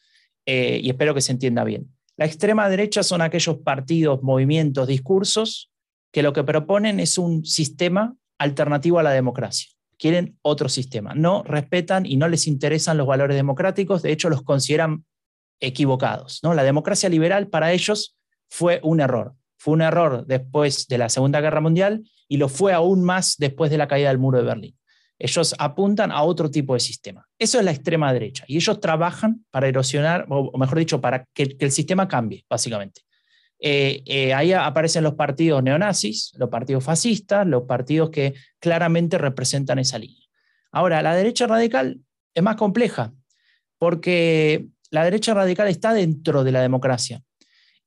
eh, 0.45 0.81
y 0.83 0.89
espero 0.89 1.13
que 1.13 1.21
se 1.21 1.31
entienda 1.31 1.63
bien. 1.63 1.87
La 2.17 2.25
extrema 2.25 2.67
derecha 2.67 3.03
son 3.03 3.21
aquellos 3.21 3.59
partidos, 3.59 4.23
movimientos, 4.23 4.87
discursos 4.87 5.71
que 6.11 6.23
lo 6.23 6.33
que 6.33 6.43
proponen 6.43 6.99
es 6.99 7.17
un 7.19 7.45
sistema 7.45 8.15
alternativo 8.39 8.97
a 8.97 9.03
la 9.03 9.11
democracia. 9.11 9.69
Quieren 9.97 10.37
otro 10.41 10.67
sistema. 10.67 11.13
No 11.13 11.43
respetan 11.43 12.07
y 12.07 12.17
no 12.17 12.27
les 12.27 12.47
interesan 12.47 12.97
los 12.97 13.05
valores 13.05 13.37
democráticos, 13.37 14.01
de 14.01 14.11
hecho 14.11 14.29
los 14.29 14.41
consideran 14.41 15.05
equivocados. 15.59 16.39
¿no? 16.41 16.55
La 16.55 16.63
democracia 16.63 17.07
liberal 17.07 17.49
para 17.49 17.71
ellos 17.71 18.17
fue 18.49 18.79
un 18.83 18.99
error. 18.99 19.35
Fue 19.57 19.75
un 19.75 19.81
error 19.81 20.25
después 20.25 20.87
de 20.87 20.97
la 20.97 21.09
Segunda 21.09 21.39
Guerra 21.39 21.61
Mundial 21.61 22.03
y 22.27 22.37
lo 22.37 22.49
fue 22.49 22.73
aún 22.73 23.03
más 23.03 23.35
después 23.37 23.69
de 23.71 23.77
la 23.77 23.87
caída 23.87 24.09
del 24.09 24.17
muro 24.17 24.39
de 24.39 24.43
Berlín. 24.43 24.77
Ellos 25.23 25.55
apuntan 25.57 26.11
a 26.11 26.21
otro 26.23 26.51
tipo 26.51 26.73
de 26.73 26.81
sistema. 26.81 27.25
Eso 27.39 27.57
es 27.57 27.63
la 27.63 27.71
extrema 27.71 28.11
derecha. 28.11 28.43
Y 28.45 28.57
ellos 28.57 28.81
trabajan 28.81 29.45
para 29.51 29.69
erosionar, 29.69 30.25
o 30.27 30.57
mejor 30.57 30.77
dicho, 30.79 30.99
para 30.99 31.23
que 31.33 31.55
el 31.57 31.71
sistema 31.71 32.09
cambie, 32.09 32.43
básicamente. 32.49 33.03
Eh, 33.57 34.03
eh, 34.05 34.33
ahí 34.33 34.51
aparecen 34.51 35.01
los 35.01 35.13
partidos 35.13 35.63
neonazis, 35.63 36.33
los 36.37 36.49
partidos 36.49 36.83
fascistas, 36.83 37.47
los 37.47 37.63
partidos 37.63 38.09
que 38.09 38.33
claramente 38.59 39.17
representan 39.17 39.79
esa 39.79 39.97
línea. 39.97 40.27
Ahora, 40.73 41.01
la 41.01 41.15
derecha 41.15 41.47
radical 41.47 42.01
es 42.35 42.43
más 42.43 42.57
compleja, 42.57 43.13
porque 43.77 44.67
la 44.91 45.05
derecha 45.05 45.33
radical 45.33 45.69
está 45.69 45.93
dentro 45.93 46.43
de 46.43 46.51
la 46.51 46.61
democracia. 46.61 47.21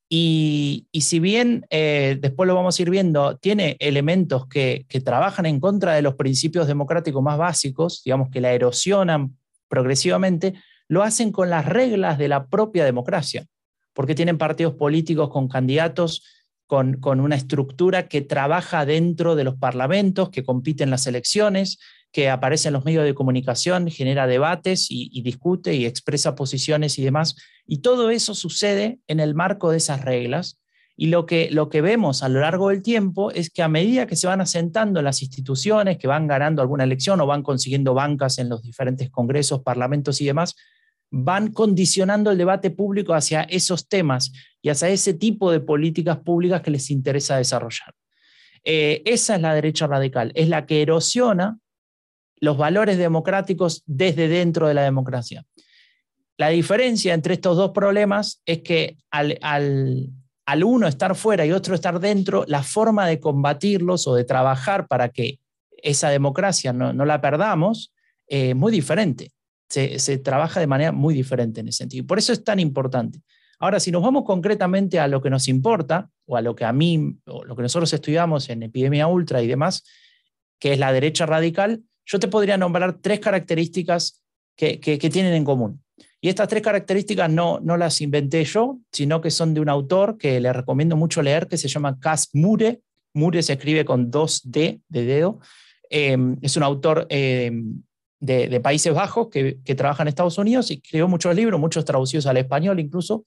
Y, 0.09 0.87
si 1.01 1.19
bien, 1.19 1.67
eh, 1.71 2.17
después 2.21 2.47
lo 2.47 2.55
vamos 2.55 2.79
a 2.79 2.83
ir 2.83 2.91
viendo, 2.91 3.37
tiene 3.39 3.77
elementos 3.81 4.47
que, 4.47 4.87
que 4.89 5.01
trabajan 5.01 5.47
en 5.47 5.59
contra 5.59 5.95
de 5.95 6.03
los 6.03 6.15
principios 6.15 6.69
democráticos 6.69 7.23
más 7.23 7.39
básicos, 7.39 8.03
digamos 8.05 8.31
que 8.31 8.41
la 8.41 8.53
erosionan 8.53 9.37
progresivamente, 9.69 10.55
lo 10.89 11.03
hacen 11.03 11.33
con 11.33 11.51
las 11.51 11.67
reglas 11.67 12.19
de 12.19 12.29
la 12.29 12.47
propia 12.47 12.85
democracia 12.85 13.47
porque 13.97 14.15
tienen 14.15 14.37
partidos 14.37 14.75
políticos 14.75 15.31
con 15.31 15.49
candidatos 15.49 16.23
con, 16.67 16.99
una 17.21 17.37
estructura 17.37 18.09
que 18.09 18.23
trabaja 18.23 18.85
dentro 18.85 19.37
de 19.37 19.45
los 19.45 19.57
parlamentos, 19.57 20.31
que 20.31 20.45
compite 20.45 20.85
en 20.85 20.91
las 20.91 21.07
elecciones, 21.07 21.79
que 22.13 22.29
aparece 22.29 22.69
en 22.69 22.75
los 22.75 22.85
medios 22.85 23.05
de 23.05 23.15
comunicación, 23.15 23.89
genera 23.89 24.27
debates 24.27 24.87
y, 24.91 25.23
discute 25.23 25.75
y 25.75 25.87
expresa 25.87 26.35
posiciones 26.35 26.99
y 26.99 27.05
demás. 27.05 27.37
Y 27.67 27.79
todo 27.79 28.11
eso 28.11 28.35
sucede 28.35 28.99
en 29.07 29.21
el 29.21 29.35
marco 29.35 29.71
de 29.71 29.77
esas 29.77 30.05
reglas. 30.05 30.59
Y 30.99 31.09
lo 31.09 31.27
que, 31.27 31.51
lo 31.51 31.69
que 31.69 31.83
vemos 31.83 32.23
a 32.23 32.29
lo 32.31 32.41
largo 32.41 32.71
del 32.71 32.83
tiempo 32.83 33.31
es 33.31 33.51
que 33.51 33.63
a 33.63 33.69
medida 33.69 34.07
que 34.07 34.17
se 34.17 34.27
van 34.27 34.41
asentando 34.41 35.03
las 35.03 35.21
instituciones, 35.21 35.99
que 35.99 36.07
van 36.07 36.27
ganando 36.27 36.63
alguna 36.63 36.85
elección 36.85 37.21
o 37.21 37.27
van 37.27 37.43
consiguiendo 37.43 37.93
bancas 37.93 38.39
en 38.39 38.49
los 38.49 38.63
diferentes 38.63 39.11
congresos, 39.11 39.63
parlamentos 39.63 40.21
y 40.23 40.25
demás, 40.25 40.57
van 41.11 41.53
condicionando 41.53 42.31
el 42.31 42.39
debate 42.39 42.71
público 42.71 43.15
hacia 43.15 43.43
esos 43.43 43.89
temas 43.89 44.33
y 44.67 44.69
hacia 44.69 44.89
ese 44.89 45.15
tipo 45.15 45.53
de 45.53 45.61
políticas 45.61 46.19
públicas 46.19 46.61
que 46.61 46.73
les 46.73 46.91
interesa 46.91 47.37
desarrollar. 47.37 47.95
Eh, 48.65 49.01
esa 49.05 49.37
es 49.37 49.41
la 49.41 49.55
derecha 49.55 49.87
radical, 49.87 50.33
es 50.35 50.49
la 50.49 50.67
que 50.67 50.83
erosiona 50.83 51.61
los 52.41 52.59
valores 52.59 52.99
democráticos 52.99 53.85
desde 53.87 54.27
dentro 54.27 54.67
de 54.67 54.75
la 54.75 54.83
democracia. 54.83 55.45
La 56.37 56.49
diferencia 56.49 57.15
entre 57.15 57.35
estos 57.35 57.57
dos 57.57 57.71
problemas 57.71 58.43
es 58.45 58.63
que 58.63 58.97
al, 59.13 59.39
uno 60.65 60.89
estar 60.89 61.15
fuera 61.15 61.47
y 61.47 61.53
otro 61.53 61.77
estar 61.77 62.01
dentro, 62.01 62.45
la 62.49 62.65
forma 62.65 63.07
de 63.07 63.21
combatirlos 63.21 64.09
o 64.09 64.17
de 64.17 64.25
trabajar 64.25 64.89
para 64.89 65.11
que 65.11 65.39
esa 65.81 66.09
democracia 66.09 66.73
no, 66.73 66.93
la 67.05 67.21
perdamos 67.21 67.95
es 68.27 68.57
muy 68.57 68.73
diferente 68.73 69.31
se, 69.69 70.19
trabaja 70.19 70.59
de 70.59 70.67
manera 70.67 70.91
muy 70.91 71.15
diferente 71.15 71.61
en 71.61 71.69
ese 71.69 71.79
sentido. 71.79 72.03
Y 72.03 72.07
por 72.07 72.19
eso 72.19 72.33
es 72.33 72.43
tan 72.43 72.59
importante. 72.59 73.21
Ahora, 73.59 73.81
si 73.81 73.91
nos 73.91 74.03
vamos 74.03 74.25
concretamente 74.25 75.01
a 75.01 75.09
lo 75.09 75.23
que 75.23 75.31
nos 75.31 75.49
importa, 75.49 76.11
o 76.27 76.37
a 76.37 76.43
lo 76.43 76.55
que 76.55 76.65
a 76.65 76.73
mí, 76.73 77.17
o 77.27 77.45
lo 77.45 77.57
que 77.57 77.63
nosotros 77.63 77.93
estudiamos 77.93 78.49
en 78.51 78.63
epidemia 78.63 79.07
ultra 79.07 79.43
y 79.43 79.47
demás, 79.47 79.85
que 80.59 80.73
es 80.73 80.79
la 80.79 80.93
derecha 80.93 81.27
radical, 81.27 81.83
yo 82.05 82.19
te 82.19 82.29
podría 82.29 82.57
nombrar 82.57 82.99
tres 83.01 83.21
características 83.21 84.23
que, 84.57 84.79
tienen 85.11 85.35
en 85.35 85.45
común. 85.45 85.83
Y 86.21 86.29
estas 86.29 86.49
tres 86.49 86.63
características 86.63 87.31
no, 87.31 87.61
las 87.61 88.01
inventé 88.01 88.45
yo, 88.45 88.79
sino 88.93 89.21
que 89.21 89.31
son 89.31 89.55
de 89.55 89.61
un 89.61 89.69
autor 89.69 90.17
que 90.19 90.41
le 90.41 90.53
recomiendo 90.53 90.97
mucho 90.97 91.23
leer, 91.23 91.47
que 91.47 91.59
se 91.59 91.69
llama 91.69 91.99
Cas 91.99 92.31
Mure. 92.33 92.81
Mure 93.13 93.43
se 93.43 93.55
escribe 93.55 93.85
con 93.85 94.11
dos 94.11 94.41
D 94.45 94.81
de 94.89 95.05
dedo. 95.05 95.41
Eh, 95.91 96.17
es 96.43 96.57
un 96.57 96.63
autor 96.63 97.07
eh, 97.11 97.51
de, 98.21 98.61
Países 98.61 98.93
Bajos 98.93 99.29
que, 99.29 99.59
que, 99.65 99.75
trabaja 99.75 100.03
en 100.03 100.09
Estados 100.09 100.39
Unidos 100.39 100.71
y 100.71 100.75
escribió 100.75 101.07
muchos 101.07 101.35
libros, 101.35 101.61
muchos 101.61 101.85
traducidos 101.85 102.27
al 102.27 102.39
español 102.39 102.81
incluso. 102.81 103.25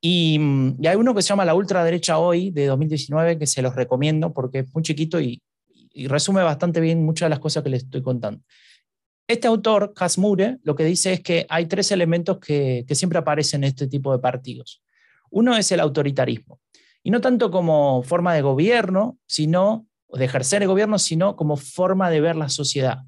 Y, 0.00 0.38
hay 0.86 0.96
uno 0.96 1.14
que 1.14 1.22
se 1.22 1.28
llama 1.28 1.44
La 1.44 1.54
Ultraderecha 1.54 2.18
Hoy 2.18 2.50
de 2.50 2.66
2019 2.66 3.38
que 3.38 3.46
se 3.46 3.62
los 3.62 3.74
recomiendo 3.74 4.32
porque 4.32 4.60
es 4.60 4.74
muy 4.74 4.82
chiquito 4.82 5.20
y, 5.20 5.42
resume 6.06 6.42
bastante 6.42 6.80
bien 6.80 7.04
muchas 7.04 7.26
de 7.26 7.30
las 7.30 7.40
cosas 7.40 7.62
que 7.62 7.68
les 7.68 7.82
estoy 7.82 8.00
contando. 8.00 8.42
Este 9.26 9.48
autor, 9.48 9.92
Casmure, 9.92 10.58
lo 10.62 10.74
que 10.74 10.84
dice 10.84 11.12
es 11.12 11.20
que 11.20 11.46
hay 11.48 11.66
tres 11.66 11.90
elementos 11.90 12.38
que, 12.38 12.84
que 12.86 12.94
siempre 12.94 13.18
aparecen 13.18 13.64
en 13.64 13.70
este 13.70 13.86
tipo 13.86 14.12
de 14.12 14.20
partidos. 14.20 14.82
Uno 15.30 15.56
es 15.56 15.70
el 15.72 15.80
autoritarismo, 15.80 16.60
y 17.02 17.10
no 17.10 17.20
tanto 17.20 17.50
como 17.50 18.02
forma 18.02 18.34
de 18.34 18.42
gobierno, 18.42 19.18
sino 19.26 19.86
de 20.08 20.24
ejercer 20.24 20.62
el 20.62 20.68
gobierno, 20.68 20.98
sino 20.98 21.36
como 21.36 21.56
forma 21.56 22.10
de 22.10 22.20
ver 22.20 22.36
la 22.36 22.48
sociedad. 22.48 22.98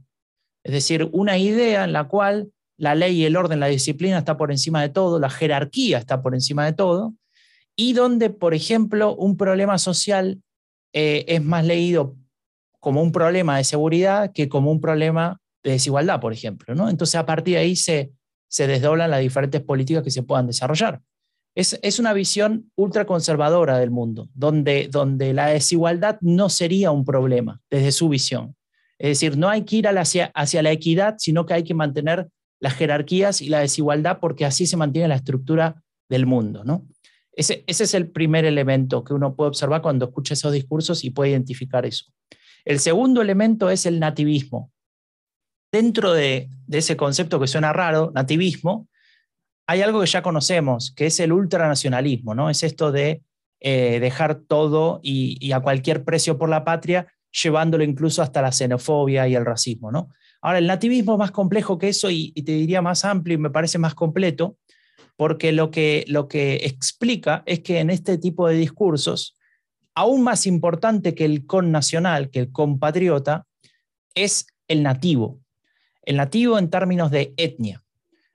Es 0.65 0.73
decir, 0.73 1.09
una 1.13 1.39
idea 1.39 1.85
en 1.85 1.93
la 1.93 2.09
cual 2.09 2.53
la 2.77 2.95
ley 2.95 3.21
y 3.21 3.25
el 3.25 3.37
orden, 3.37 3.61
la 3.61 3.67
disciplina 3.67 4.19
está 4.19 4.37
por 4.37 4.51
encima 4.51 4.83
de 4.83 4.89
todo, 4.89 5.19
la 5.19 5.31
jerarquía 5.31 5.99
está 5.99 6.23
por 6.23 6.35
encima 6.35 6.65
de 6.65 6.73
todo, 6.73 7.15
y 7.77 7.93
donde, 7.93 8.31
por 8.31 8.55
ejemplo, 8.55 9.15
un 9.15 9.37
problema 9.37 9.79
social 9.79 10.43
eh, 10.93 11.25
es 11.29 11.43
más 11.43 11.65
leído 11.65 12.17
como 12.81 13.03
un 13.03 13.13
problema 13.13 13.57
de 13.57 13.65
seguridad 13.65 14.33
que 14.33 14.49
como 14.49 14.71
un 14.71 14.81
problema 14.81 15.41
de 15.63 15.73
desigualdad, 15.73 16.21
por 16.21 16.33
ejemplo. 16.33 16.75
¿no? 16.75 16.89
Entonces, 16.89 17.15
a 17.15 17.25
partir 17.25 17.55
de 17.55 17.61
ahí 17.61 17.77
se, 17.77 18.13
se 18.49 18.67
desdoblan 18.67 19.11
las 19.11 19.21
diferentes 19.21 19.61
políticas 19.63 20.03
que 20.03 20.11
se 20.11 20.23
puedan 20.23 20.47
desarrollar. 20.47 21.01
Es, 21.55 21.79
es 21.83 21.99
una 21.99 22.13
visión 22.13 22.71
ultraconservadora 22.77 23.79
del 23.79 23.91
mundo, 23.91 24.29
donde, 24.35 24.89
donde 24.91 25.33
la 25.33 25.47
desigualdad 25.47 26.19
no 26.23 26.49
sería 26.49 26.91
un 26.91 27.05
problema 27.05 27.61
desde 27.71 27.93
su 27.93 28.09
visión. 28.09 28.57
Es 28.99 29.21
decir, 29.21 29.37
no 29.37 29.49
hay 29.49 29.63
que 29.63 29.77
ir 29.77 29.89
hacia, 29.89 30.33
hacia 30.35 30.63
la 30.63 30.71
equidad, 30.71 31.17
sino 31.19 31.45
que 31.47 31.55
hay 31.55 31.65
que 31.65 31.75
mantener 31.75 32.29
las 32.63 32.75
jerarquías 32.75 33.43
y 33.43 33.49
la 33.49 33.59
desigualdad 33.59 34.19
porque 34.21 34.45
así 34.45 34.67
se 34.67 34.77
mantiene 34.77 35.09
la 35.09 35.17
estructura 35.17 35.83
del 36.09 36.27
mundo. 36.27 36.63
¿no? 36.65 36.87
Ese, 37.33 37.65
ese 37.67 37.85
es 37.85 37.95
el 37.95 38.09
primer 38.09 38.45
elemento 38.45 39.03
que 39.03 39.15
uno 39.15 39.35
puede 39.35 39.49
observar 39.49 39.83
cuando 39.83 40.07
escucha 40.07 40.35
esos 40.35 40.53
discursos 40.53 41.03
y 41.03 41.11
puede 41.11 41.33
identificar 41.33 41.85
eso. 41.85 42.07
El 42.65 42.79
segundo 42.79 43.21
elemento 43.21 43.69
es 43.69 43.85
el 43.85 43.99
nativismo. 43.99 44.71
Dentro 45.73 46.13
de, 46.13 46.51
de 46.69 46.79
ese 46.79 46.97
concepto 46.97 47.41
que 47.41 47.49
suena 47.49 47.73
raro, 47.73 48.13
nativismo, 48.15 48.89
hay 49.67 49.83
algo 49.83 50.01
que 50.01 50.07
ya 50.07 50.23
conocemos, 50.23 50.93
que 50.95 51.07
es 51.07 51.19
el 51.19 51.33
ultranacionalismo, 51.33 52.35
¿no? 52.35 52.49
Es 52.49 52.63
esto 52.63 52.93
de 52.93 53.23
eh, 53.59 53.99
dejar 53.99 54.37
todo 54.37 55.01
y, 55.03 55.37
y, 55.41 55.51
a 55.53 55.61
cualquier 55.61 56.05
precio 56.05 56.39
por 56.39 56.49
la 56.49 56.65
patria 56.65 57.13
llevándolo 57.33 57.83
incluso 57.83 58.23
hasta 58.23 58.43
la 58.43 58.53
xenofobia 58.53 59.27
y 59.27 59.35
el 59.35 59.45
racismo. 59.45 59.91
¿no? 59.91 60.11
Ahora, 60.43 60.59
el 60.59 60.67
nativismo 60.67 61.13
es 61.13 61.19
más 61.21 61.31
complejo 61.31 61.79
que 61.79 61.89
eso 61.89 62.11
y, 62.11 62.33
te 62.33 62.53
diría 62.53 62.83
más 62.83 63.05
amplio 63.05 63.37
y 63.37 63.39
me 63.39 63.51
parece 63.51 63.79
más 63.79 63.95
completo, 63.95 64.59
porque 65.17 65.53
lo 65.53 65.71
que, 65.71 66.05
lo 66.09 66.27
que 66.27 66.57
explica 66.65 67.45
es 67.47 67.61
que 67.61 67.79
en 67.79 67.91
este 67.91 68.19
tipo 68.19 68.49
de 68.49 68.57
discursos, 68.57 69.39
aún 69.95 70.23
más 70.25 70.47
importante 70.47 71.15
que 71.15 71.25
el 71.25 71.47
con 71.47 71.71
nacional, 71.71 72.29
que 72.29 72.41
el 72.41 72.51
compatriota, 72.51 73.47
es 74.15 74.47
el 74.67 74.83
nativo. 74.83 75.41
El 76.03 76.17
nativo 76.17 76.59
en 76.59 76.71
términos 76.71 77.13
de 77.13 77.33
etnia. 77.37 77.85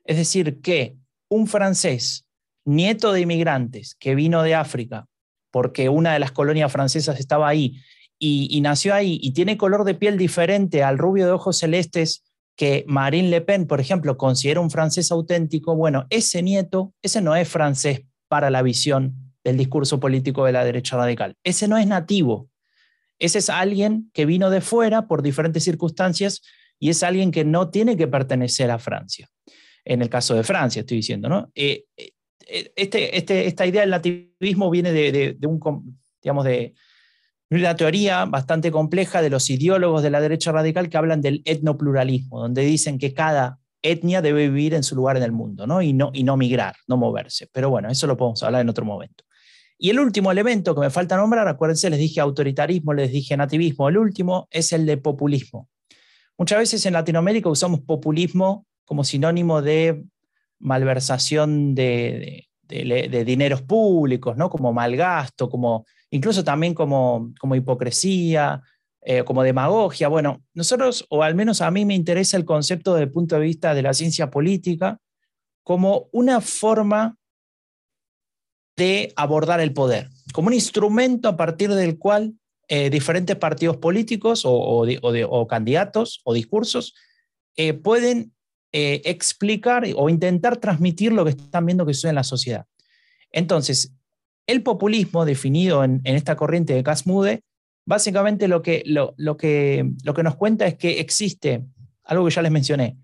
Es 0.06 0.16
decir, 0.16 0.62
que 0.62 0.96
un 1.28 1.48
francés, 1.48 2.26
nieto 2.64 3.12
de 3.12 3.22
inmigrantes, 3.22 3.96
que 3.96 4.16
vino 4.16 4.44
de 4.44 4.56
África, 4.56 5.08
porque 5.52 5.90
una 5.90 6.14
de 6.14 6.20
las 6.20 6.32
colonias 6.32 6.72
francesas 6.72 7.20
estaba 7.20 7.50
ahí 7.50 7.82
y, 8.20 8.60
nació 8.62 8.94
ahí 8.94 9.20
y 9.22 9.32
tiene 9.32 9.58
color 9.58 9.84
de 9.84 9.96
piel 9.96 10.18
diferente 10.18 10.84
al 10.84 10.98
rubio 10.98 11.26
de 11.26 11.32
ojos 11.32 11.58
celestes 11.58 12.24
que 12.56 12.84
Marine 12.88 13.30
Le 13.30 13.42
Pen, 13.42 13.68
por 13.68 13.80
ejemplo, 13.80 14.18
considera 14.18 14.60
un 14.60 14.72
francés 14.72 15.12
auténtico, 15.12 15.76
bueno, 15.76 16.08
ese 16.10 16.42
nieto, 16.42 16.94
ese 17.04 17.22
no 17.22 17.36
es 17.36 17.48
francés 17.48 18.02
para 18.28 18.50
la 18.50 18.64
visión 18.64 19.14
del 19.44 19.58
discurso 19.58 20.00
político 20.00 20.46
de 20.46 20.52
la 20.52 20.66
derecha 20.66 20.98
radical. 20.98 21.36
Ese 21.44 21.68
no 21.68 21.78
es 21.78 21.86
nativo. 21.86 22.50
Ese 23.20 23.40
es 23.40 23.50
alguien 23.50 24.10
que 24.14 24.26
vino 24.26 24.50
de 24.50 24.62
fuera 24.62 25.08
por 25.08 25.22
diferentes 25.22 25.64
circunstancias 25.64 26.42
y 26.80 26.90
es 26.90 27.04
alguien 27.04 27.32
que 27.32 27.46
no 27.46 27.70
tiene 27.70 27.96
que 27.96 28.08
pertenecer 28.08 28.72
a 28.72 28.80
Francia. 28.80 29.30
En 29.86 30.02
el 30.02 30.10
caso 30.10 30.34
de 30.34 30.44
Francia, 30.44 30.80
estoy 30.82 30.98
diciendo, 30.98 31.30
¿no? 31.30 31.52
Eh, 31.56 31.86
eh, 31.96 32.12
este, 32.76 33.18
este, 33.18 33.48
esta 33.48 33.66
idea 33.66 33.82
del 33.82 33.92
nativismo 33.92 34.70
viene 34.70 34.92
de, 34.92 35.36
de 35.38 35.48
un, 35.48 35.60
digamos, 36.22 36.46
de, 36.46 36.74
una 37.50 37.76
teoría 37.76 38.26
bastante 38.26 38.72
compleja 38.72 39.22
de 39.22 39.30
los 39.30 39.50
ideólogos 39.50 40.04
de 40.04 40.10
la 40.10 40.20
derecha 40.20 40.52
radical 40.52 40.90
que 40.90 40.98
hablan 40.98 41.22
del 41.22 41.42
etnopluralismo, 41.46 42.42
donde 42.42 42.64
dicen 42.64 42.98
que 42.98 43.14
cada 43.14 43.60
etnia 43.82 44.22
debe 44.22 44.50
vivir 44.50 44.74
en 44.74 44.84
su 44.84 44.96
lugar 44.96 45.18
en 45.18 45.24
el 45.24 45.32
mundo 45.32 45.68
¿no? 45.68 45.82
Y, 45.82 45.94
no, 45.94 46.12
y 46.14 46.24
no 46.24 46.36
migrar, 46.36 46.76
no 46.88 46.98
moverse. 46.98 47.48
Pero 47.52 47.70
bueno, 47.70 47.90
eso 47.90 48.08
lo 48.08 48.18
podemos 48.18 48.44
hablar 48.44 48.62
en 48.62 48.70
otro 48.70 48.86
momento. 48.86 49.24
Y 49.78 49.92
el 49.92 50.00
último 50.00 50.32
elemento 50.32 50.74
que 50.74 50.82
me 50.82 50.90
falta 50.90 51.16
nombrar, 51.16 51.48
acuérdense, 51.48 51.90
les 51.90 52.00
dije 52.00 52.20
autoritarismo, 52.20 52.94
les 52.94 53.12
dije 53.12 53.38
nativismo, 53.38 53.88
el 53.88 53.98
último 53.98 54.48
es 54.50 54.74
el 54.74 54.86
de 54.86 54.98
populismo. 54.98 55.70
Muchas 56.38 56.60
veces 56.60 56.86
en 56.86 56.94
Latinoamérica 56.94 57.50
usamos 57.50 57.82
populismo 57.82 58.66
como 58.86 59.04
sinónimo 59.04 59.62
de 59.62 60.04
malversación 60.60 61.76
de, 61.76 62.48
de 62.68 63.26
dineros 63.26 63.62
públicos, 63.62 64.36
¿no? 64.36 64.50
como 64.50 64.74
malgasto, 64.74 65.50
como 65.50 65.86
incluso 66.10 66.44
también 66.44 66.74
como, 66.74 67.34
como 67.40 67.56
hipocresía, 67.56 68.62
eh, 69.02 69.24
como 69.24 69.44
demagogia. 69.44 70.08
Bueno, 70.08 70.44
nosotros, 70.54 71.06
o 71.10 71.24
al 71.24 71.36
menos 71.36 71.62
a 71.62 71.72
mí 71.72 71.86
me 71.86 71.96
interesa 71.96 72.36
el 72.36 72.46
concepto 72.46 72.94
desde 72.94 73.06
el 73.06 73.12
punto 73.12 73.36
de 73.36 73.42
vista 73.42 73.74
de 73.74 73.82
la 73.82 73.94
ciencia 73.94 74.30
política 74.30 75.00
como 75.64 76.10
una 76.12 76.42
forma 76.42 77.18
de 78.76 79.14
abordar 79.16 79.60
el 79.60 79.74
poder, 79.74 80.10
como 80.34 80.48
un 80.48 80.54
instrumento 80.54 81.30
a 81.30 81.38
partir 81.38 81.74
del 81.74 81.98
cual 81.98 82.34
eh, 82.68 82.90
diferentes 82.90 83.36
partidos 83.38 83.78
políticos 83.78 84.44
o, 84.46 85.48
candidatos 85.50 86.22
o 86.26 86.34
discursos 86.34 86.94
eh, 87.56 87.74
pueden 87.74 88.34
explicar 88.72 89.86
o 89.96 90.10
intentar 90.10 90.58
transmitir 90.58 91.12
lo 91.12 91.24
que 91.24 91.32
están 91.32 91.66
viendo 91.66 91.86
que 91.86 91.94
sucede 91.94 92.10
en 92.10 92.16
la 92.16 92.24
sociedad. 92.24 92.66
Entonces, 93.32 93.97
el 94.48 94.64
populismo 94.64 95.26
definido 95.26 95.84
en, 95.84 96.02
esta 96.06 96.36
corriente 96.36 96.74
de 96.74 96.84
Casmude, 96.84 97.44
básicamente 97.86 98.48
lo 98.48 98.62
que, 98.62 98.84
lo, 98.86 99.14
que, 99.38 99.92
lo 100.04 100.14
que 100.14 100.24
nos 100.24 100.36
cuenta 100.36 100.66
es 100.66 100.76
que 100.76 101.00
existe 101.00 101.64
algo 102.04 102.26
que 102.26 102.32
ya 102.32 102.42
les 102.42 102.52
mencioné, 102.52 102.98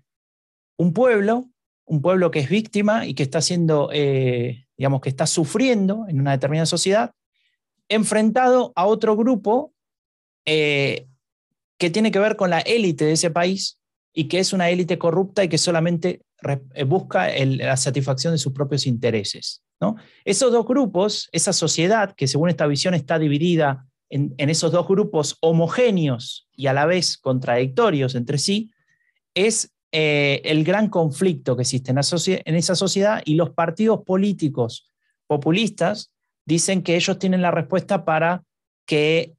un 0.76 0.92
pueblo, 0.92 1.50
un 1.84 2.00
pueblo 2.00 2.30
que 2.30 2.40
es 2.40 2.48
víctima 2.48 3.06
y 3.06 3.14
que 3.14 3.22
está 3.22 3.42
siendo, 3.42 3.90
eh, 3.92 4.66
digamos, 4.76 5.02
que 5.02 5.10
está 5.10 5.26
sufriendo 5.26 6.06
en 6.08 6.18
una 6.20 6.32
determinada 6.32 6.66
sociedad, 6.66 7.12
enfrentado 7.88 8.72
a 8.74 8.86
otro 8.86 9.14
grupo 9.16 9.74
eh, 10.46 11.06
que 11.78 11.90
tiene 11.90 12.10
que 12.10 12.18
ver 12.18 12.36
con 12.36 12.50
la 12.50 12.60
élite 12.60 13.04
de 13.04 13.12
ese 13.12 13.30
país 13.30 13.78
y 14.14 14.28
que 14.28 14.38
es 14.38 14.52
una 14.52 14.70
élite 14.70 14.96
corrupta 14.96 15.44
y 15.44 15.48
que 15.48 15.58
solamente 15.58 16.22
eh, 16.74 16.84
busca 16.84 17.28
la 17.44 17.76
satisfacción 17.76 18.32
de 18.32 18.38
sus 18.38 18.52
propios 18.52 18.86
intereses. 18.86 19.63
Esos 20.24 20.52
dos 20.52 20.66
grupos, 20.66 21.28
esa 21.32 21.52
sociedad 21.52 22.14
que 22.14 22.26
según 22.26 22.48
esta 22.48 22.66
visión 22.66 22.94
está 22.94 23.18
dividida 23.18 23.86
en, 24.08 24.34
esos 24.38 24.70
dos 24.70 24.86
grupos 24.86 25.36
homogéneos 25.40 26.48
y 26.52 26.68
a 26.68 26.72
la 26.72 26.86
vez 26.86 27.18
contradictorios 27.18 28.14
entre 28.14 28.38
sí, 28.38 28.70
es 29.34 29.72
eh, 29.92 30.40
el 30.44 30.64
gran 30.64 30.88
conflicto 30.88 31.56
que 31.56 31.62
existe 31.62 31.90
en, 31.90 31.98
en 31.98 32.54
esa 32.54 32.74
sociedad 32.74 33.22
y 33.24 33.34
los 33.34 33.50
partidos 33.50 34.02
políticos 34.04 34.90
populistas 35.26 36.12
dicen 36.44 36.82
que 36.82 36.96
ellos 36.96 37.18
tienen 37.18 37.42
la 37.42 37.50
respuesta 37.50 38.04
para 38.04 38.44
que 38.86 39.34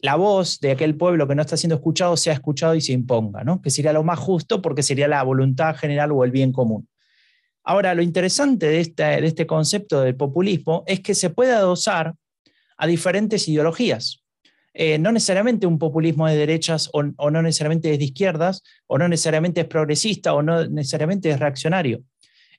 la 0.00 0.16
voz 0.16 0.60
de 0.60 0.72
aquel 0.72 0.96
pueblo 0.96 1.26
que 1.26 1.34
no 1.34 1.42
está 1.42 1.56
siendo 1.56 1.76
escuchado 1.76 2.16
sea 2.16 2.32
escuchado 2.32 2.74
y 2.74 2.80
se 2.80 2.92
imponga, 2.92 3.44
¿no? 3.44 3.60
que 3.60 3.70
sería 3.70 3.92
lo 3.92 4.04
más 4.04 4.18
justo 4.18 4.62
porque 4.62 4.82
sería 4.82 5.08
la 5.08 5.22
voluntad 5.22 5.74
general 5.76 6.12
o 6.12 6.24
el 6.24 6.30
bien 6.30 6.52
común. 6.52 6.88
Ahora, 7.68 7.94
lo 7.94 8.00
interesante 8.00 8.66
de 8.66 8.80
este, 8.80 9.46
concepto 9.46 10.00
del 10.00 10.16
populismo 10.16 10.84
es 10.86 11.00
que 11.00 11.14
se 11.14 11.28
puede 11.28 11.52
adosar 11.52 12.14
a 12.78 12.86
diferentes 12.86 13.46
ideologías. 13.46 14.24
Eh, 14.72 14.98
no 14.98 15.12
necesariamente 15.12 15.66
un 15.66 15.78
populismo 15.78 16.26
de 16.26 16.38
derechas 16.38 16.88
o, 16.94 17.02
no 17.02 17.42
necesariamente 17.42 17.92
es 17.92 17.98
de 17.98 18.06
izquierdas, 18.06 18.62
o 18.86 18.96
no 18.96 19.06
necesariamente 19.06 19.60
es 19.60 19.66
progresista 19.66 20.32
o 20.32 20.42
no 20.42 20.66
necesariamente 20.66 21.28
es 21.28 21.38
reaccionario. 21.38 22.00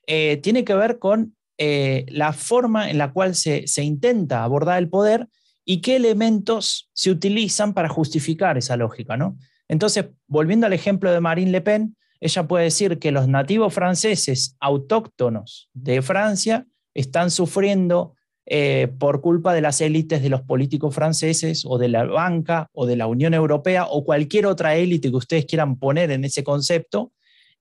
Eh, 0.06 0.36
tiene 0.36 0.62
que 0.62 0.74
ver 0.74 1.00
con 1.00 1.34
eh, 1.58 2.06
la 2.08 2.32
forma 2.32 2.88
en 2.88 2.96
la 2.96 3.12
cual 3.12 3.34
se, 3.34 3.66
se, 3.66 3.82
intenta 3.82 4.44
abordar 4.44 4.78
el 4.78 4.88
poder 4.88 5.26
y 5.64 5.80
qué 5.80 5.96
elementos 5.96 6.88
se 6.92 7.10
utilizan 7.10 7.74
para 7.74 7.88
justificar 7.88 8.56
esa 8.58 8.76
lógica. 8.76 9.16
¿no? 9.16 9.36
Entonces, 9.66 10.04
volviendo 10.28 10.66
al 10.66 10.72
ejemplo 10.72 11.10
de 11.10 11.20
Marine 11.20 11.50
Le 11.50 11.62
Pen, 11.62 11.96
ella 12.20 12.46
puede 12.46 12.64
decir 12.64 12.98
que 12.98 13.12
los 13.12 13.28
nativos 13.28 13.72
franceses 13.72 14.56
autóctonos 14.60 15.70
de 15.72 16.02
Francia 16.02 16.66
están 16.94 17.30
sufriendo 17.30 18.14
eh, 18.46 18.88
por 18.98 19.20
culpa 19.20 19.54
de 19.54 19.60
las 19.60 19.80
élites 19.80 20.22
de 20.22 20.28
los 20.28 20.42
políticos 20.42 20.94
franceses 20.94 21.64
o 21.66 21.78
de 21.78 21.88
la 21.88 22.04
banca 22.04 22.68
o 22.72 22.84
de 22.84 22.96
la 22.96 23.06
Unión 23.06 23.32
Europea 23.32 23.86
o 23.86 24.04
cualquier 24.04 24.46
otra 24.46 24.76
élite 24.76 25.10
que 25.10 25.16
ustedes 25.16 25.46
quieran 25.46 25.78
poner 25.78 26.10
en 26.10 26.24
ese 26.24 26.42
concepto, 26.42 27.12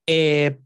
eh, 0.07 0.57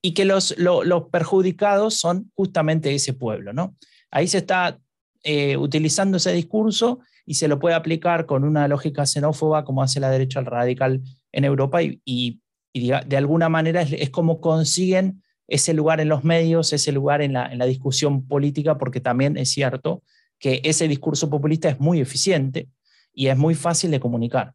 y 0.00 0.14
que 0.14 0.24
los, 0.24 0.56
los 0.58 1.04
perjudicados 1.10 1.94
son 1.94 2.32
justamente 2.34 2.92
ese 2.94 3.12
pueblo. 3.12 3.52
¿no? 3.52 3.76
Ahí 4.10 4.26
se 4.26 4.38
está 4.38 4.80
eh, 5.22 5.56
utilizando 5.56 6.16
ese 6.16 6.32
discurso 6.32 7.00
y 7.24 7.34
se 7.34 7.46
lo 7.46 7.60
puede 7.60 7.76
aplicar 7.76 8.26
con 8.26 8.42
una 8.42 8.66
lógica 8.66 9.06
xenófoba 9.06 9.64
como 9.64 9.82
hace 9.82 10.00
la 10.00 10.10
derecha 10.10 10.40
radical 10.40 11.02
en 11.30 11.44
Europa 11.44 11.82
y 11.82 12.00
y 12.04 12.41
de 12.72 13.16
alguna 13.16 13.48
manera 13.48 13.82
es, 13.82 14.10
como 14.10 14.40
consiguen 14.40 15.22
ese 15.46 15.74
lugar 15.74 16.00
en 16.00 16.08
los 16.08 16.24
medios, 16.24 16.72
ese 16.72 16.92
lugar 16.92 17.20
en 17.20 17.34
la, 17.34 17.46
en 17.46 17.58
la 17.58 17.66
discusión 17.66 18.26
política, 18.26 18.78
porque 18.78 19.00
también 19.00 19.36
es 19.36 19.50
cierto 19.50 20.02
que 20.38 20.60
ese 20.64 20.88
discurso 20.88 21.28
populista 21.28 21.68
es 21.68 21.78
muy 21.78 22.00
eficiente 22.00 22.68
y 23.12 23.28
es 23.28 23.36
muy 23.36 23.54
fácil 23.54 23.90
de 23.90 24.00
comunicar. 24.00 24.54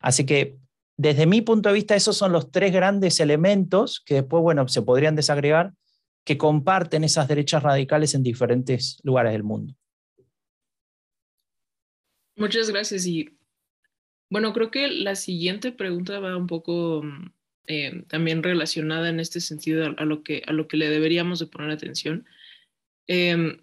Así 0.00 0.26
que 0.26 0.58
desde 0.96 1.26
mi 1.26 1.40
punto 1.40 1.68
de 1.68 1.74
vista, 1.74 1.96
esos 1.96 2.16
son 2.16 2.32
los 2.32 2.50
tres 2.50 2.72
grandes 2.72 3.18
elementos 3.20 4.02
que 4.04 4.14
después, 4.14 4.42
bueno, 4.42 4.68
se 4.68 4.82
podrían 4.82 5.16
desagregar, 5.16 5.72
que 6.24 6.38
comparten 6.38 7.04
esas 7.04 7.28
derechas 7.28 7.62
radicales 7.62 8.14
en 8.14 8.22
diferentes 8.22 8.98
lugares 9.02 9.32
del 9.32 9.42
mundo. 9.42 9.74
Muchas 12.36 12.70
gracias. 12.70 13.06
Y 13.06 13.36
bueno, 14.30 14.52
creo 14.52 14.70
que 14.70 14.88
la 14.88 15.16
siguiente 15.16 15.70
pregunta 15.72 16.18
va 16.20 16.36
un 16.36 16.46
poco 16.46 17.02
mm, 17.02 17.32
eh, 17.66 18.02
también 18.08 18.42
relacionada 18.42 19.08
en 19.08 19.20
este 19.20 19.40
sentido 19.40 19.94
a, 19.96 20.04
lo 20.04 20.22
que, 20.22 20.42
a 20.46 20.52
lo 20.52 20.68
que 20.68 20.76
le 20.76 20.88
deberíamos 20.88 21.38
de 21.38 21.46
poner 21.46 21.70
atención. 21.70 22.26
Em, 23.06 23.58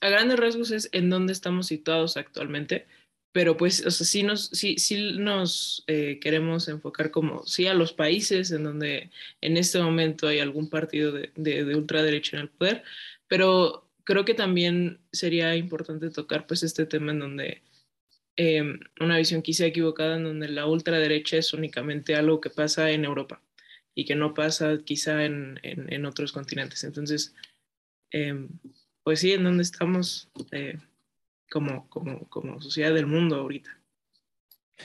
a 0.00 0.08
grandes 0.08 0.38
rasgos 0.38 0.70
es 0.70 0.88
en 0.92 1.10
dónde 1.10 1.32
estamos 1.32 1.66
situados 1.66 2.16
actualmente, 2.16 2.86
pero 3.32 3.56
pues, 3.56 3.84
o 3.86 3.90
sea, 3.90 4.06
sí 4.06 4.22
nos, 4.22 4.46
sí, 4.46 4.76
sí 4.78 5.12
nos 5.18 5.84
eh, 5.86 6.18
queremos 6.20 6.68
enfocar 6.68 7.10
como, 7.10 7.46
sí 7.46 7.66
a 7.66 7.74
los 7.74 7.92
países 7.92 8.50
en 8.50 8.64
donde 8.64 9.10
en 9.40 9.56
este 9.56 9.80
momento 9.80 10.26
hay 10.26 10.40
algún 10.40 10.68
partido 10.68 11.12
de, 11.12 11.30
de, 11.36 11.64
de 11.64 11.76
ultraderecha 11.76 12.36
en 12.36 12.42
el 12.42 12.48
poder, 12.48 12.82
pero 13.28 13.86
creo 14.04 14.24
que 14.24 14.34
también 14.34 14.98
sería 15.12 15.54
importante 15.56 16.10
tocar 16.10 16.46
pues 16.46 16.62
este 16.62 16.86
tema 16.86 17.12
en 17.12 17.20
donde 17.20 17.62
Em, 18.42 18.80
una 18.98 19.18
visión 19.18 19.42
quizá 19.42 19.66
equivocada 19.66 20.16
en 20.16 20.24
donde 20.24 20.48
la 20.48 20.64
ultraderecha 20.64 21.36
es 21.36 21.52
únicamente 21.52 22.14
algo 22.14 22.40
que 22.40 22.48
pasa 22.48 22.90
en 22.90 23.04
Europa 23.04 23.42
y 23.94 24.06
que 24.06 24.16
no 24.16 24.32
pasa 24.32 24.78
quizá 24.82 25.26
en, 25.26 25.60
en, 25.62 26.06
otros 26.06 26.32
continentes. 26.32 26.82
Entonces, 26.84 27.34
em, 28.10 28.48
pues 29.02 29.20
sí, 29.20 29.32
en 29.32 29.44
donde 29.44 29.62
estamos 29.62 30.30
eh, 30.52 30.78
como, 31.50 31.86
como, 31.90 32.26
como 32.30 32.62
sociedad 32.62 32.94
del 32.94 33.04
mundo 33.04 33.36
ahorita. 33.36 33.78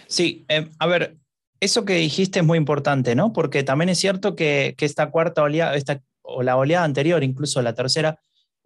Sí, 0.08 0.44
em, 0.50 0.70
a 0.78 0.88
ver, 0.88 1.16
eso 1.62 1.86
que 1.86 1.96
dijiste 1.96 2.40
es 2.40 2.46
muy 2.46 2.58
importante, 2.58 3.16
¿no? 3.16 3.32
Porque 3.32 3.64
también 3.64 3.88
es 3.88 4.00
cierto 4.00 4.36
que, 4.36 4.76
que 4.78 4.84
esta 4.84 5.12
cuarta 5.12 5.44
oleada, 5.44 5.78
esta, 5.78 6.04
o 6.24 6.44
la 6.44 6.58
oleada 6.58 6.84
anterior, 6.84 7.24
incluso 7.24 7.62
la 7.62 7.74
tercera, 7.74 8.20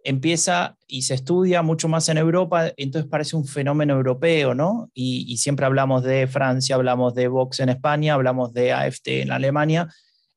empieza 0.04 0.76
y 0.86 1.02
se 1.02 1.14
estudia 1.14 1.62
mucho 1.62 1.88
más 1.88 2.08
en 2.08 2.18
Europa, 2.18 2.72
entonces 2.76 3.10
parece 3.10 3.36
un 3.36 3.46
fenómeno 3.46 3.94
europeo, 3.94 4.54
¿no? 4.54 4.90
Y, 4.94 5.36
siempre 5.36 5.66
hablamos 5.66 6.02
de 6.02 6.26
Francia, 6.26 6.74
hablamos 6.74 7.14
de 7.14 7.28
Vox 7.28 7.60
en 7.60 7.68
España, 7.68 8.14
hablamos 8.14 8.52
de 8.52 8.72
AFT 8.72 9.08
en 9.08 9.32
Alemania 9.32 9.88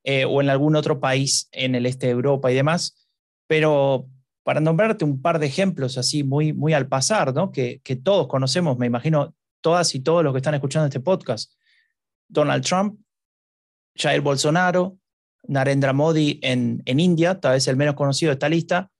eh, 0.03 0.25
o 0.25 0.41
en 0.41 0.49
algún 0.49 0.75
otro 0.75 0.99
país 0.99 1.49
en 1.51 1.75
el 1.75 1.85
este 1.85 2.07
de 2.07 2.13
Europa 2.13 2.51
y 2.51 2.55
demás. 2.55 3.07
Pero 3.47 4.07
para 4.43 4.59
nombrarte 4.59 5.05
un 5.05 5.21
par 5.21 5.39
de 5.39 5.47
ejemplos 5.47 5.97
así 5.97 6.23
muy, 6.23 6.53
muy 6.53 6.73
al 6.73 6.87
pasar, 6.87 7.33
¿no? 7.33 7.51
Que, 7.51 7.81
todos 8.03 8.27
conocemos, 8.27 8.77
me 8.77 8.85
imagino, 8.85 9.35
todas 9.61 9.95
y 9.95 10.01
todos 10.01 10.23
los 10.23 10.33
que 10.33 10.37
están 10.37 10.55
escuchando 10.55 10.87
este 10.87 10.99
podcast. 10.99 11.53
Donald 12.27 12.65
Trump 12.65 12.99
Jair 13.95 14.21
Bolsonaro, 14.21 14.97
Narendra 15.47 15.93
Modi 15.93 16.39
en, 16.41 16.81
en 16.85 16.99
India, 16.99 17.39
tal 17.39 17.53
vez 17.53 17.67
el 17.67 17.77
menos 17.77 17.95
conocido 17.95 18.29
de 18.29 18.33
esta 18.33 18.49
lista, 18.49 18.91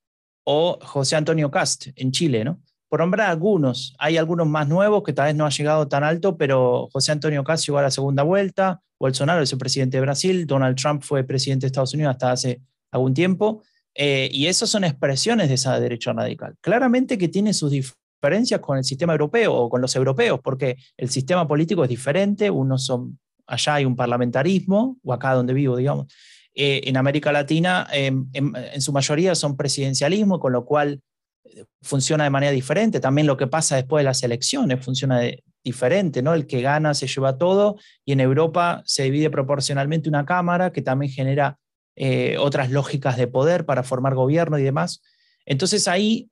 o 0.43 0.79
José 0.81 1.15
Antonio 1.15 1.49
Cast 1.51 1.87
en 1.95 2.11
Chile, 2.11 2.43
¿no? 2.43 2.61
Por 2.89 2.99
nombrar 2.99 3.31
algunos, 3.31 3.95
hay 3.97 4.17
algunos 4.17 4.47
más 4.47 4.67
nuevos 4.67 5.01
que 5.03 5.13
tal 5.13 5.25
vez 5.25 5.35
no 5.35 5.45
han 5.45 5.51
llegado 5.51 5.87
tan 5.87 6.03
alto, 6.03 6.37
pero 6.37 6.89
José 6.93 7.11
Antonio 7.11 7.43
Cast 7.43 7.65
llegó 7.65 7.79
a 7.79 7.81
la 7.81 7.91
segunda 7.91 8.21
vuelta, 8.21 8.81
Bolsonaro 8.99 9.41
es 9.41 9.51
el 9.51 9.57
presidente 9.57 9.97
de 9.97 10.01
Brasil, 10.01 10.45
Donald 10.45 10.77
Trump 10.77 11.01
fue 11.01 11.23
presidente 11.23 11.63
de 11.63 11.67
Estados 11.67 11.93
Unidos 11.93 12.11
hasta 12.11 12.31
hace 12.31 12.61
algún 12.91 13.15
tiempo, 13.15 13.63
eh, 13.95 14.29
y 14.31 14.45
esas 14.45 14.69
son 14.69 14.83
expresiones 14.83 15.49
de 15.49 15.55
esa 15.55 15.79
derecha 15.79 16.13
radical. 16.13 16.55
Claramente 16.61 17.17
que 17.17 17.29
tiene 17.29 17.53
sus 17.53 17.71
diferencias 17.71 18.59
con 18.59 18.77
el 18.77 18.83
sistema 18.83 19.13
europeo 19.13 19.53
o 19.53 19.69
con 19.69 19.81
los 19.81 19.95
europeos, 19.95 20.39
porque 20.43 20.77
el 20.95 21.09
sistema 21.09 21.47
político 21.47 21.83
es 21.83 21.89
diferente, 21.89 22.49
unos 22.49 22.85
son, 22.85 23.19
allá 23.47 23.75
hay 23.75 23.85
un 23.85 23.95
parlamentarismo, 23.95 24.97
o 25.03 25.13
acá 25.13 25.33
donde 25.33 25.53
vivo, 25.53 25.75
digamos, 25.75 26.13
eh, 26.55 26.81
en 26.85 26.97
América 26.97 27.31
Latina 27.31 27.87
em, 27.91 28.27
em, 28.33 28.53
en, 28.55 28.81
su 28.81 28.93
mayoría 28.93 29.33
son 29.33 29.57
presidencialismo, 29.57 30.39
con 30.39 30.53
lo 30.53 30.65
cual 30.65 31.01
eh, 31.45 31.65
funciona 31.81 32.25
de 32.25 32.29
manera 32.29 32.51
diferente. 32.51 32.99
También 32.99 33.25
lo 33.25 33.37
que 33.37 33.47
pasa 33.47 33.75
después 33.75 34.01
de 34.01 34.05
las 34.05 34.21
elecciones 34.21 34.83
funciona 34.85 35.21
diferente, 35.63 36.21
¿no? 36.21 36.35
El 36.35 36.45
que 36.45 36.61
gana 36.61 36.93
se 36.93 37.07
lleva 37.07 37.39
todo 37.39 37.77
y 38.05 38.11
en 38.11 38.19
Europa 38.19 38.83
se 38.85 39.03
divide 39.03 39.31
proporcionalmente 39.31 40.09
una 40.09 40.25
cámara 40.25 40.71
que 40.71 40.83
también 40.83 41.11
genera 41.11 41.57
eh, 41.95 42.37
otras 42.37 42.69
lógicas 42.69 43.17
de 43.17 43.27
poder 43.27 43.65
para 43.65 43.81
formar 43.81 44.13
gobierno 44.13 44.59
y 44.59 44.63
demás. 44.63 45.01
Entonces 45.45 45.87
ahí, 45.87 46.29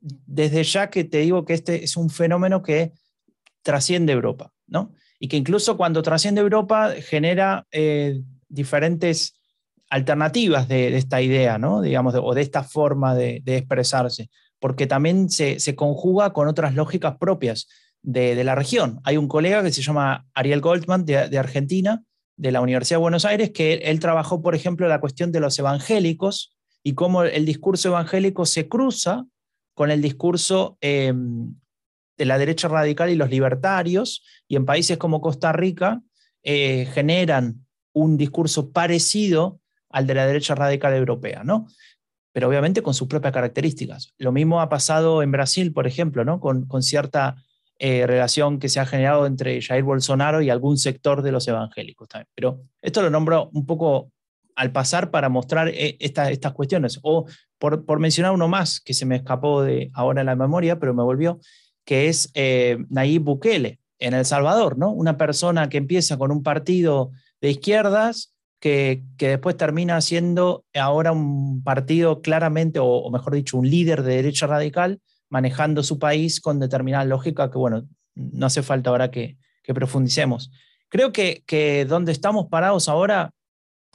desde 0.00 0.64
ya 0.64 0.90
que 0.90 1.04
te 1.04 1.18
digo 1.18 1.44
que 1.44 1.54
este 1.54 1.84
es 1.84 1.96
un 1.96 2.10
fenómeno 2.10 2.62
que 2.62 2.92
trasciende 3.62 4.12
Europa, 4.12 4.52
¿no? 4.66 4.92
Y 5.20 5.28
que 5.28 5.36
incluso 5.36 5.76
cuando 5.76 6.02
trasciende 6.02 6.40
Europa 6.40 6.92
genera 7.00 7.66
diferentes 8.48 9.40
alternativas 9.90 10.68
de, 10.68 10.96
esta 10.96 11.20
idea, 11.22 11.58
¿no? 11.58 11.80
digamos, 11.80 12.14
o 12.20 12.34
de 12.34 12.42
esta 12.42 12.64
forma 12.64 13.14
de, 13.14 13.42
expresarse, 13.46 14.30
porque 14.58 14.86
también 14.86 15.30
se, 15.30 15.58
conjuga 15.76 16.32
con 16.32 16.48
otras 16.48 16.74
lógicas 16.74 17.16
propias 17.18 17.68
de, 18.02 18.42
la 18.44 18.54
región. 18.54 19.00
Hay 19.04 19.16
un 19.16 19.28
colega 19.28 19.62
que 19.62 19.72
se 19.72 19.82
llama 19.82 20.26
Ariel 20.34 20.60
Goldman 20.60 21.04
de, 21.04 21.38
Argentina, 21.38 22.02
de 22.36 22.50
la 22.50 22.60
Universidad 22.60 22.98
de 22.98 23.02
Buenos 23.02 23.24
Aires, 23.24 23.50
que 23.50 23.74
él, 23.74 24.00
trabajó, 24.00 24.42
por 24.42 24.54
ejemplo, 24.54 24.88
la 24.88 25.00
cuestión 25.00 25.30
de 25.30 25.40
los 25.40 25.58
evangélicos 25.58 26.56
y 26.82 26.94
cómo 26.94 27.22
el 27.22 27.46
discurso 27.46 27.88
evangélico 27.88 28.46
se 28.46 28.68
cruza 28.68 29.24
con 29.74 29.90
el 29.90 30.02
discurso 30.02 30.76
em, 30.80 31.54
de 32.16 32.24
la 32.24 32.38
derecha 32.38 32.68
radical 32.68 33.10
y 33.10 33.16
los 33.16 33.30
libertarios, 33.30 34.24
y 34.48 34.56
en 34.56 34.66
países 34.66 34.98
como 34.98 35.20
Costa 35.20 35.52
Rica 35.52 36.00
eh, 36.42 36.88
generan 36.92 37.63
un 37.94 38.18
discurso 38.18 38.70
parecido 38.70 39.60
al 39.88 40.06
de 40.06 40.14
la 40.14 40.26
derecha 40.26 40.54
radical 40.54 40.92
europea, 40.92 41.42
¿no? 41.44 41.66
Pero 42.32 42.48
obviamente 42.48 42.82
con 42.82 42.94
sus 42.94 43.08
propias 43.08 43.32
características. 43.32 44.12
Lo 44.18 44.32
mismo 44.32 44.60
ha 44.60 44.68
pasado 44.68 45.22
en 45.22 45.30
Brasil, 45.30 45.72
por 45.72 45.86
ejemplo, 45.86 46.24
¿no? 46.24 46.40
Con, 46.40 46.82
cierta 46.82 47.36
eh, 47.78 48.06
relación 48.06 48.58
que 48.58 48.68
se 48.68 48.80
ha 48.80 48.86
generado 48.86 49.26
entre 49.26 49.62
Jair 49.62 49.84
Bolsonaro 49.84 50.42
y 50.42 50.50
algún 50.50 50.76
sector 50.76 51.22
de 51.22 51.32
los 51.32 51.46
evangélicos 51.46 52.08
también. 52.08 52.28
Pero 52.34 52.60
esto 52.82 53.00
lo 53.00 53.10
nombro 53.10 53.50
un 53.52 53.64
poco 53.64 54.10
al 54.56 54.72
pasar 54.72 55.10
para 55.10 55.28
mostrar 55.28 55.68
eh, 55.68 55.96
estas 56.00 56.52
cuestiones. 56.52 56.98
O 57.02 57.26
por, 57.58 57.84
por, 57.84 58.00
mencionar 58.00 58.32
uno 58.32 58.48
más 58.48 58.80
que 58.80 58.94
se 58.94 59.06
me 59.06 59.16
escapó 59.16 59.62
de 59.62 59.90
ahora 59.94 60.20
en 60.22 60.26
la 60.26 60.36
memoria, 60.36 60.80
pero 60.80 60.92
me 60.92 61.04
volvió, 61.04 61.38
que 61.84 62.08
es 62.08 62.30
eh, 62.34 62.78
Nayib 62.90 63.22
Bukele 63.22 63.78
en 64.00 64.14
El 64.14 64.24
Salvador, 64.24 64.76
¿no? 64.76 64.90
Una 64.90 65.16
persona 65.16 65.68
que 65.68 65.78
empieza 65.78 66.18
con 66.18 66.32
un 66.32 66.42
partido 66.42 67.12
de 67.44 67.50
izquierdas 67.50 68.34
que, 68.58 69.02
después 69.18 69.54
termina 69.58 70.00
siendo 70.00 70.64
ahora 70.72 71.12
un 71.12 71.62
partido 71.62 72.22
claramente, 72.22 72.78
o, 72.80 73.10
mejor 73.10 73.34
dicho, 73.34 73.58
un 73.58 73.68
líder 73.68 74.02
de 74.02 74.16
derecha 74.16 74.46
radical, 74.46 75.02
manejando 75.28 75.82
su 75.82 75.98
país 75.98 76.40
con 76.40 76.58
determinada 76.58 77.04
lógica 77.04 77.50
que, 77.50 77.58
bueno, 77.58 77.86
no 78.14 78.46
hace 78.46 78.62
falta 78.62 78.88
ahora 78.88 79.10
que, 79.10 79.36
profundicemos. 79.74 80.50
Creo 80.88 81.12
que, 81.12 81.42
que 81.46 81.84
donde 81.84 82.12
estamos 82.12 82.46
parados 82.46 82.88
ahora 82.88 83.32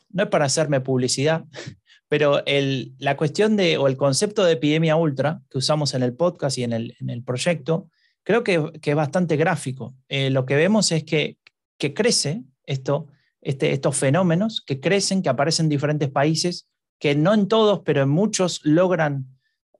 no 0.09 0.23
es 0.23 0.29
para 0.29 0.45
hacerme 0.45 0.79
publicidad, 0.79 1.45
pero 2.07 2.45
el, 2.45 2.93
la 2.99 3.17
cuestión 3.17 3.55
de, 3.55 3.79
o 3.79 3.87
el 3.87 3.97
concepto 3.97 4.43
de 4.43 4.53
epidemia 4.53 4.95
ultra 4.95 5.41
que 5.49 5.57
usamos 5.57 5.95
en 5.95 6.03
el 6.03 6.13
podcast 6.13 6.59
y 6.59 6.65
en 6.65 6.73
el, 6.73 6.95
en 6.99 7.09
el 7.09 7.23
proyecto, 7.23 7.89
creo 8.21 8.43
que, 8.43 8.73
que, 8.79 8.91
es 8.91 8.95
bastante 8.95 9.37
gráfico. 9.37 9.95
Eh, 10.07 10.29
lo 10.29 10.45
que 10.45 10.55
vemos 10.55 10.91
es 10.91 11.03
que, 11.03 11.37
que 11.79 11.95
crece 11.95 12.43
esto 12.67 13.07
este, 13.41 13.71
estos 13.71 13.97
fenómenos 13.97 14.61
que 14.65 14.79
crecen, 14.79 15.21
que 15.21 15.29
aparecen 15.29 15.65
en 15.65 15.69
diferentes 15.69 16.09
países, 16.09 16.67
que 16.99 17.15
no 17.15 17.33
en 17.33 17.47
todos, 17.47 17.81
pero 17.85 18.03
en 18.03 18.09
muchos 18.09 18.59
logran 18.63 19.25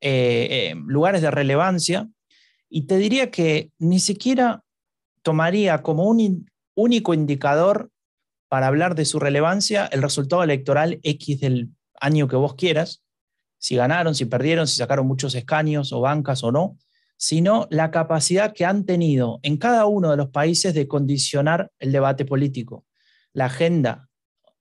eh, 0.01 0.47
eh, 0.71 0.75
lugares 0.85 1.21
de 1.21 1.31
relevancia. 1.31 2.07
Y 2.69 2.83
te 2.83 2.97
diría 2.97 3.31
que 3.31 3.71
ni 3.77 3.99
siquiera 3.99 4.63
tomaría 5.21 5.81
como 5.81 6.05
un 6.05 6.49
único 6.75 7.13
indicador 7.13 7.91
para 8.47 8.67
hablar 8.67 8.95
de 8.95 9.05
su 9.05 9.19
relevancia 9.19 9.85
el 9.87 10.01
resultado 10.01 10.43
electoral 10.43 10.99
X 11.03 11.41
del 11.41 11.69
año 11.99 12.27
que 12.27 12.37
vos 12.37 12.55
quieras, 12.55 13.03
si 13.57 13.75
ganaron, 13.75 14.15
si 14.15 14.25
perdieron, 14.25 14.67
si 14.67 14.77
sacaron 14.77 15.05
muchos 15.05 15.35
escaños 15.35 15.91
o 15.91 15.99
bancas 15.99 16.43
o 16.43 16.51
no, 16.51 16.77
sino 17.17 17.67
la 17.69 17.91
capacidad 17.91 18.53
que 18.53 18.63
han 18.63 18.85
tenido 18.85 19.39
en 19.43 19.57
cada 19.57 19.85
uno 19.85 20.09
de 20.09 20.15
los 20.15 20.29
países 20.29 20.73
de 20.73 20.87
condicionar 20.87 21.69
el 21.79 21.91
debate 21.91 22.23
político 22.23 22.85
la 23.33 23.45
agenda, 23.45 24.09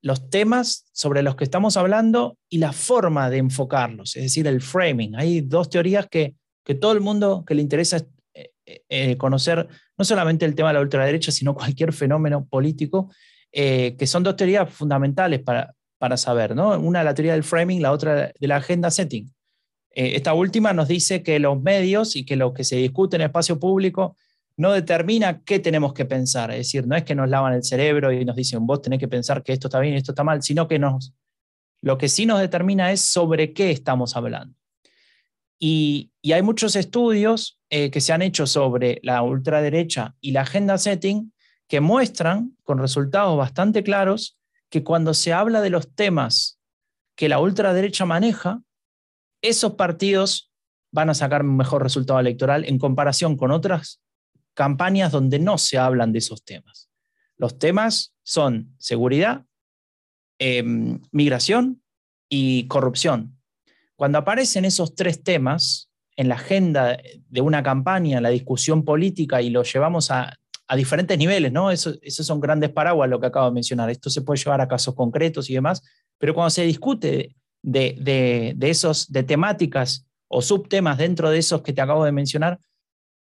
los 0.00 0.30
temas 0.30 0.86
sobre 0.92 1.22
los 1.22 1.36
que 1.36 1.44
estamos 1.44 1.76
hablando 1.76 2.38
y 2.48 2.58
la 2.58 2.72
forma 2.72 3.30
de 3.30 3.38
enfocarlos, 3.38 4.16
es 4.16 4.22
decir, 4.22 4.46
el 4.46 4.60
framing. 4.60 5.16
Hay 5.16 5.40
dos 5.40 5.70
teorías 5.70 6.06
que, 6.08 6.34
que 6.64 6.74
todo 6.74 6.92
el 6.92 7.00
mundo 7.00 7.44
que 7.46 7.54
le 7.54 7.62
interesa 7.62 8.04
eh, 8.34 8.82
eh, 8.88 9.16
conocer, 9.16 9.66
no 9.96 10.04
solamente 10.04 10.44
el 10.44 10.54
tema 10.54 10.68
de 10.68 10.74
la 10.74 10.80
ultraderecha, 10.80 11.32
sino 11.32 11.54
cualquier 11.54 11.92
fenómeno 11.92 12.46
político, 12.46 13.10
eh, 13.50 13.96
que 13.98 14.06
son 14.06 14.22
dos 14.22 14.36
teorías 14.36 14.70
fundamentales 14.70 15.40
para, 15.40 15.74
para 15.98 16.16
saber. 16.16 16.54
¿no? 16.54 16.78
Una 16.78 17.02
la 17.02 17.14
teoría 17.14 17.32
del 17.32 17.44
framing, 17.44 17.82
la 17.82 17.92
otra 17.92 18.32
de 18.38 18.46
la 18.46 18.56
agenda 18.56 18.90
setting. 18.90 19.32
esta 19.90 20.34
última 20.34 20.72
nos 20.72 20.86
dice 20.86 21.22
que 21.22 21.38
los 21.38 21.60
medios 21.60 22.14
y 22.14 22.24
que 22.24 22.36
lo 22.36 22.52
que 22.52 22.62
se 22.62 22.76
discute 22.76 23.16
en 23.16 23.22
espacio 23.22 23.58
público 23.58 24.16
no 24.58 24.72
determina 24.72 25.40
qué 25.44 25.60
tenemos 25.60 25.94
que 25.94 26.04
pensar. 26.04 26.50
Es 26.50 26.58
decir, 26.58 26.86
no 26.86 26.96
es 26.96 27.04
que 27.04 27.14
nos 27.14 27.28
lavan 27.28 27.54
el 27.54 27.62
cerebro 27.62 28.12
y 28.12 28.24
nos 28.24 28.34
dicen, 28.34 28.66
vos 28.66 28.82
tenés 28.82 28.98
que 28.98 29.06
pensar 29.06 29.42
que 29.44 29.52
esto 29.52 29.68
está 29.68 29.78
bien 29.78 29.94
y 29.94 29.98
esto 29.98 30.12
está 30.12 30.24
mal, 30.24 30.42
sino 30.42 30.66
que 30.66 30.80
nos, 30.80 31.14
lo 31.80 31.96
que 31.96 32.08
sí 32.08 32.26
nos 32.26 32.40
determina 32.40 32.90
es 32.90 33.00
sobre 33.00 33.52
qué 33.52 33.70
estamos 33.70 34.16
hablando. 34.16 34.54
Y, 35.60 36.12
hay 36.30 36.42
muchos 36.42 36.76
estudios 36.76 37.58
eh, 37.70 37.90
que 37.90 38.02
se 38.02 38.12
han 38.12 38.20
hecho 38.20 38.46
sobre 38.46 39.00
la 39.02 39.22
ultraderecha 39.22 40.14
y 40.20 40.32
la 40.32 40.42
agenda 40.42 40.76
setting 40.76 41.32
que 41.68 41.80
muestran 41.80 42.56
con 42.64 42.78
resultados 42.78 43.38
bastante 43.38 43.82
claros 43.82 44.38
que 44.68 44.84
cuando 44.84 45.14
se 45.14 45.32
habla 45.32 45.62
de 45.62 45.70
los 45.70 45.94
temas 45.94 46.60
que 47.16 47.30
la 47.30 47.38
ultraderecha 47.38 48.04
maneja, 48.04 48.60
esos 49.40 49.74
partidos 49.74 50.52
van 50.92 51.08
a 51.08 51.14
sacar 51.14 51.42
un 51.42 51.56
mejor 51.56 51.82
resultado 51.82 52.20
electoral 52.20 52.64
en 52.66 52.78
comparación 52.78 53.36
con 53.36 53.52
otras 53.52 54.02
campañas 54.58 55.12
donde 55.12 55.38
no 55.38 55.56
se 55.56 55.78
hablan 55.78 56.10
de 56.10 56.18
esos 56.18 56.44
temas. 56.44 56.90
Los 57.36 57.60
temas 57.60 58.12
son 58.24 58.74
seguridad, 58.76 59.44
em, 60.40 61.00
migración 61.12 61.80
y 62.28 62.66
corrupción. 62.66 63.38
Cuando 63.94 64.18
aparecen 64.18 64.64
esos 64.64 64.96
tres 64.96 65.22
temas 65.22 65.92
en 66.16 66.28
la 66.28 66.34
agenda 66.34 66.98
de 67.28 67.40
una 67.40 67.62
campaña, 67.62 68.20
la 68.20 68.30
discusión 68.30 68.84
política 68.84 69.40
y 69.40 69.50
lo 69.50 69.62
llevamos 69.62 70.10
a, 70.10 70.34
diferentes 70.76 71.16
niveles, 71.16 71.52
¿no? 71.52 71.70
Eso, 71.70 71.94
esos 72.02 72.26
son 72.26 72.40
grandes 72.40 72.70
paraguas 72.70 73.08
lo 73.08 73.20
que 73.20 73.28
acabo 73.28 73.46
de 73.46 73.54
mencionar. 73.54 73.88
Esto 73.90 74.10
se 74.10 74.22
puede 74.22 74.42
llevar 74.42 74.60
a 74.60 74.68
casos 74.68 74.94
concretos 74.94 75.48
y 75.48 75.54
demás, 75.54 75.82
pero 76.18 76.34
cuando 76.34 76.50
se 76.50 76.64
discute 76.64 77.36
de, 77.62 77.96
de, 78.00 78.52
de 78.56 78.70
esos, 78.70 79.10
de 79.10 79.22
temáticas 79.22 80.04
o 80.26 80.42
subtemas 80.42 80.98
dentro 80.98 81.30
de 81.30 81.38
esos 81.38 81.62
que 81.62 81.72
te 81.72 81.80
acabo 81.80 82.04
de 82.04 82.12
mencionar, 82.12 82.58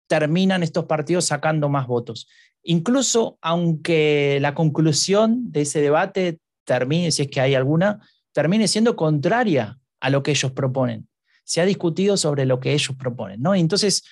terminan 0.08 0.64
estos 0.64 0.86
partidos 0.86 1.26
sacando 1.26 1.70
más 1.70 1.88
votos. 1.88 2.28
Incluso 2.64 3.38
aunque 3.42 4.38
la 4.42 4.56
conclusión 4.56 5.52
de 5.52 5.62
ese 5.62 5.82
debate 5.82 6.40
termine, 6.66 7.12
si 7.12 7.24
es 7.24 7.28
que 7.28 7.42
hay 7.42 7.56
alguna, 7.56 8.00
termine 8.32 8.68
siendo 8.68 8.96
contraria 8.96 9.80
a 10.00 10.10
lo 10.10 10.24
que 10.24 10.32
ellos 10.32 10.52
proponen. 10.52 11.08
Se 11.44 11.62
ha 11.62 11.66
discutido 11.66 12.16
sobre 12.18 12.46
lo 12.46 12.60
que 12.60 12.74
ellos 12.74 12.96
proponen, 12.98 13.42
¿no? 13.42 13.54
Entonces, 13.54 14.04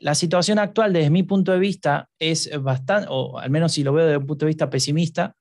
la 0.00 0.14
situación 0.14 0.58
actual, 0.58 0.92
desde 0.92 1.10
mi 1.10 1.22
punto 1.22 1.52
de 1.52 1.58
vista, 1.58 2.08
es 2.18 2.50
bastante, 2.60 3.08
o 3.10 3.38
al 3.38 3.50
menos 3.50 3.72
si 3.72 3.84
lo 3.84 3.92
veo 3.92 4.06
desde 4.06 4.18
un 4.18 4.26
punto 4.26 4.44
de 4.44 4.50
vista 4.50 4.70
pesimista, 4.70 5.36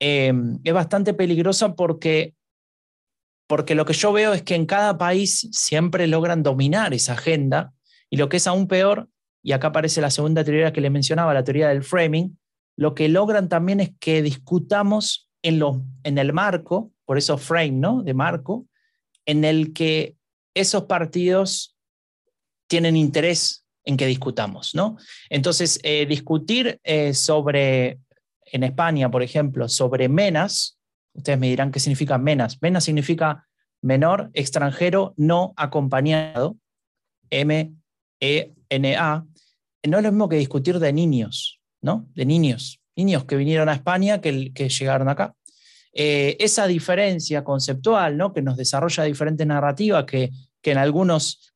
eh, 0.00 0.32
es 0.62 0.72
bastante 0.74 1.14
peligrosa 1.14 1.74
porque, 1.74 2.34
porque 3.46 3.74
lo 3.74 3.84
que 3.84 3.92
yo 3.92 4.12
veo 4.12 4.32
es 4.32 4.42
que 4.42 4.54
en 4.54 4.66
cada 4.66 4.98
país 4.98 5.48
siempre 5.52 6.06
logran 6.06 6.42
dominar 6.42 6.92
esa 6.92 7.14
agenda 7.14 7.72
y 8.10 8.16
lo 8.16 8.28
que 8.28 8.36
es 8.38 8.46
aún 8.46 8.68
peor 8.68 9.08
y 9.44 9.52
acá 9.52 9.68
aparece 9.68 10.00
la 10.00 10.10
segunda 10.10 10.42
teoría 10.42 10.72
que 10.72 10.80
le 10.80 10.90
mencionaba, 10.90 11.34
la 11.34 11.44
teoría 11.44 11.68
del 11.68 11.84
framing, 11.84 12.36
lo 12.76 12.94
que 12.94 13.08
logran 13.08 13.48
también 13.48 13.78
es 13.78 13.92
que 14.00 14.22
discutamos 14.22 15.30
en, 15.42 15.62
en 16.02 16.18
el 16.18 16.32
marco, 16.32 16.90
por 17.04 17.18
eso 17.18 17.38
frame, 17.38 17.72
¿no? 17.72 18.02
De 18.02 18.14
marco, 18.14 18.66
en 19.26 19.44
el 19.44 19.72
que 19.72 20.16
esos 20.54 20.84
partidos 20.84 21.76
tienen 22.66 22.96
interés 22.96 23.66
en 23.84 23.96
que 23.98 24.06
discutamos, 24.06 24.74
¿no? 24.74 24.96
Entonces, 25.28 25.78
eh, 25.82 26.06
discutir 26.06 26.80
eh, 26.82 27.12
sobre, 27.12 28.00
en 28.46 28.64
España, 28.64 29.10
por 29.10 29.22
ejemplo, 29.22 29.68
sobre 29.68 30.08
menas, 30.08 30.78
ustedes 31.12 31.38
me 31.38 31.48
dirán 31.48 31.70
qué 31.70 31.80
significa 31.80 32.16
menas. 32.16 32.62
Menas 32.62 32.84
significa 32.84 33.46
menor 33.82 34.30
extranjero 34.32 35.12
no 35.18 35.52
acompañado, 35.56 36.56
M-E-N-A. 37.28 39.26
No 39.86 39.98
es 39.98 40.02
lo 40.02 40.12
mismo 40.12 40.28
que 40.28 40.36
discutir 40.36 40.78
de 40.78 40.92
niños, 40.92 41.60
¿no? 41.82 42.08
De 42.14 42.24
niños, 42.24 42.80
niños 42.96 43.24
que 43.24 43.36
vinieron 43.36 43.68
a 43.68 43.74
España, 43.74 44.20
que, 44.20 44.52
llegaron 44.54 45.08
acá. 45.08 45.34
Eh, 45.92 46.36
esa 46.40 46.66
diferencia 46.66 47.44
conceptual, 47.44 48.16
¿no? 48.16 48.32
Que 48.32 48.42
nos 48.42 48.56
desarrolla 48.56 49.04
diferentes 49.04 49.46
narrativas, 49.46 50.04
que, 50.04 50.30
que 50.60 50.72
en 50.72 50.78
algunos 50.78 51.54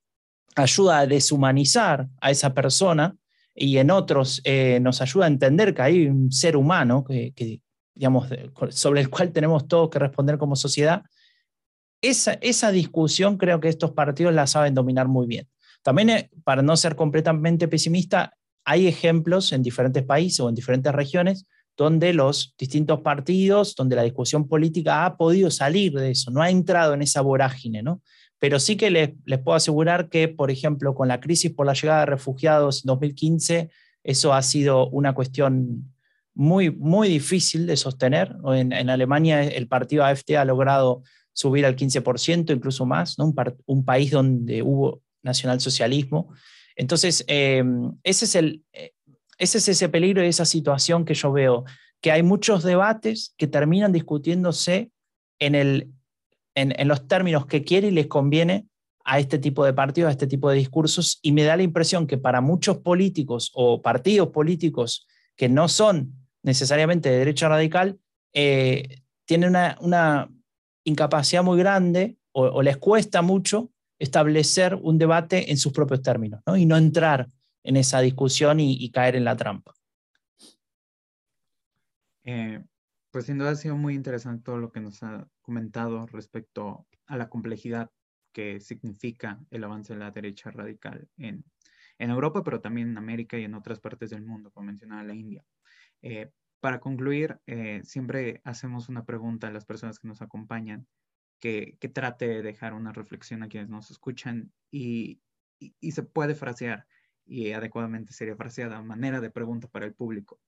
ayuda 0.55 1.01
a 1.01 1.07
deshumanizar 1.07 2.09
a 2.21 2.31
esa 2.31 2.53
persona 2.55 3.17
y 3.55 3.79
en 3.79 3.91
otros 3.91 4.41
eh, 4.45 4.79
nos 4.81 5.01
ayuda 5.01 5.25
a 5.25 5.29
entender 5.29 5.75
que 5.75 5.83
hay 5.83 6.07
un 6.07 6.31
ser 6.31 6.57
humano 6.57 7.05
que, 7.05 7.61
digamos, 7.95 8.29
sobre 8.71 9.01
el 9.01 9.11
cual 9.11 9.33
tenemos 9.33 9.67
todos 9.67 9.91
que 9.91 9.99
responder 9.99 10.39
como 10.39 10.57
sociedad. 10.57 11.03
Esa, 12.01 12.35
esa 12.35 12.71
discusión 12.71 13.37
creo 13.37 13.59
que 13.61 13.69
estos 13.69 13.91
partidos 13.91 14.33
la 14.33 14.47
saben 14.47 14.75
dominar 14.75 15.09
muy 15.09 15.27
bien. 15.27 15.49
También, 15.83 16.11
eh, 16.11 16.31
para 16.45 16.63
no 16.63 16.77
ser 16.77 16.97
completamente 16.97 17.69
pesimista, 17.69 18.35
hay 18.65 18.87
ejemplos 18.87 19.53
en 19.53 19.63
diferentes 19.63 20.03
países 20.03 20.41
o 20.41 20.49
en 20.49 20.55
diferentes 20.55 20.93
regiones 20.93 21.47
donde 21.79 22.13
los 22.13 22.55
distintos 22.59 23.01
partidos, 23.01 23.77
donde 23.77 23.95
la 23.95 24.03
discusión 24.03 24.49
política 24.49 25.07
ha 25.07 25.17
podido 25.17 25.49
salir 25.49 25.93
de 25.93 26.11
eso, 26.11 26.33
no 26.33 26.43
ha 26.43 26.51
entrado 26.51 26.93
en 26.93 27.03
esa 27.03 27.21
vorágine, 27.21 27.85
¿no? 27.85 28.03
Pero 28.41 28.59
sí 28.59 28.77
que 28.77 28.91
les, 28.91 29.11
puedo 29.43 29.55
asegurar 29.55 30.09
que, 30.09 30.29
por 30.29 30.51
ejemplo, 30.51 30.95
con 30.95 31.09
la 31.09 31.21
crisis 31.21 31.53
por 31.53 31.67
la 31.67 31.75
llegada 31.75 32.01
de 32.01 32.07
refugiados 32.07 32.85
en 32.85 32.89
2015, 32.89 33.71
eso 34.03 34.35
ha 34.35 34.43
sido 34.43 34.89
una 34.91 35.15
cuestión 35.15 35.93
muy, 36.35 36.71
muy 36.71 37.09
difícil 37.09 37.67
de 37.67 37.77
sostener. 37.77 38.37
En, 38.53 38.91
Alemania 38.91 39.43
el 39.43 39.67
partido 39.69 40.05
AFT 40.05 40.33
ha 40.33 40.45
logrado 40.45 41.03
subir 41.33 41.65
al 41.65 41.77
15%, 41.77 42.55
incluso 42.55 42.87
más, 42.87 43.19
¿no? 43.19 43.33
un, 43.67 43.85
país 43.85 44.11
donde 44.11 44.63
hubo 44.63 45.03
nacionalsocialismo. 45.29 46.33
Entonces, 46.75 47.25
eh, 47.29 47.63
ese, 48.03 48.25
es 48.25 48.35
el, 48.35 48.65
eh, 48.73 48.93
ese 49.39 49.59
es 49.59 49.69
ese 49.69 49.89
peligro 49.89 50.25
y 50.25 50.29
esa 50.29 50.45
situación 50.45 51.05
que 51.05 51.15
yo 51.15 51.33
veo, 51.33 51.65
que 52.01 52.13
hay 52.13 52.23
muchos 52.23 52.63
debates 52.63 53.35
que 53.37 53.47
terminan 53.47 53.93
discutiéndose 53.93 54.91
en, 55.39 55.55
el, 55.55 55.93
en, 56.55 56.89
los 56.89 57.07
términos 57.07 57.47
que 57.47 57.65
quiere 57.65 57.89
y 57.89 57.93
les 57.93 58.07
conviene 58.07 58.67
a 59.05 59.19
este 59.19 59.39
tipo 59.39 59.65
de 59.65 59.73
partidos, 59.73 60.09
a 60.09 60.13
este 60.13 60.27
tipo 60.27 60.51
de 60.51 60.57
discursos, 60.57 61.19
y 61.23 61.33
me 61.33 61.45
da 61.45 61.57
la 61.57 61.63
impresión 61.63 62.07
que 62.07 62.19
para 62.19 62.41
muchos 62.41 62.79
políticos 62.79 63.51
o 63.55 63.81
partidos 63.81 64.29
políticos 64.29 65.07
que 65.37 65.49
no 65.49 65.69
son 65.69 66.13
necesariamente 66.43 67.09
de 67.09 67.19
derecha 67.19 67.49
radical, 67.49 67.99
eh, 68.33 69.03
tienen 69.25 69.55
una, 69.81 70.29
incapacidad 70.85 71.43
muy 71.43 71.59
grande 71.59 72.17
o, 72.33 72.63
les 72.63 72.79
cuesta 72.79 73.21
mucho 73.21 73.71
establecer 73.99 74.75
un 74.75 74.99
debate 74.99 75.51
en 75.51 75.57
sus 75.57 75.73
propios 75.73 76.03
términos 76.03 76.41
y 76.57 76.67
no 76.67 76.77
entrar 76.77 77.29
en 77.63 77.77
esa 77.77 78.01
discusión 78.01 78.61
y, 78.61 78.91
caer 78.91 79.17
en 79.17 79.25
la 79.25 79.37
trampa. 79.37 79.75
Eh, 82.25 82.63
pues 83.11 83.27
sin 83.27 83.39
duda 83.39 83.51
ha 83.51 83.57
sido 83.57 83.77
muy 83.77 83.95
interesante 83.95 84.45
todo 84.45 84.59
lo 84.59 84.71
que 84.71 84.81
nos 84.81 85.03
ha 85.03 85.27
comentado 85.43 86.07
respecto 86.07 86.87
a 87.07 87.17
la 87.17 87.29
complejidad 87.29 87.91
que 88.33 88.61
significa 88.61 89.41
el 89.51 89.65
avance 89.65 89.95
de 89.95 89.99
la 89.99 90.11
derecha 90.11 90.51
radical 90.51 91.09
en, 91.17 91.45
Europa, 91.99 92.45
pero 92.45 92.61
también 92.61 92.91
en 92.91 92.99
América 92.99 93.37
y 93.39 93.45
en 93.45 93.55
otras 93.55 93.81
partes 93.81 94.11
del 94.11 94.23
mundo, 94.23 94.53
como 94.53 94.67
mencionaba 94.67 95.03
la 95.03 95.15
India. 95.15 95.45
Eh, 96.01 96.31
para 96.61 96.79
concluir, 96.79 97.41
eh, 97.47 97.81
siempre 97.83 98.41
hacemos 98.45 98.89
una 98.89 99.05
pregunta 99.05 99.49
a 99.49 99.51
las 99.51 99.65
personas 99.65 99.99
que 99.99 100.07
nos 100.07 100.23
acompañan 100.23 100.87
que, 101.41 101.77
trate 101.93 102.29
de 102.29 102.43
dejar 102.43 102.75
una 102.75 102.93
reflexión 102.93 103.43
a 103.43 103.49
quienes 103.49 103.69
nos 103.69 103.91
escuchan 103.91 104.53
y, 104.71 105.21
se 105.81 106.03
puede 106.03 106.35
frasear 106.35 106.87
y 107.27 107.53
adecuadamente 107.53 108.13
sería 108.13 108.37
fraseada 108.37 108.81
manera 108.83 109.21
de 109.21 109.31
pregunta 109.31 109.69
para 109.69 109.87
el 109.87 109.95
público. 109.95 110.41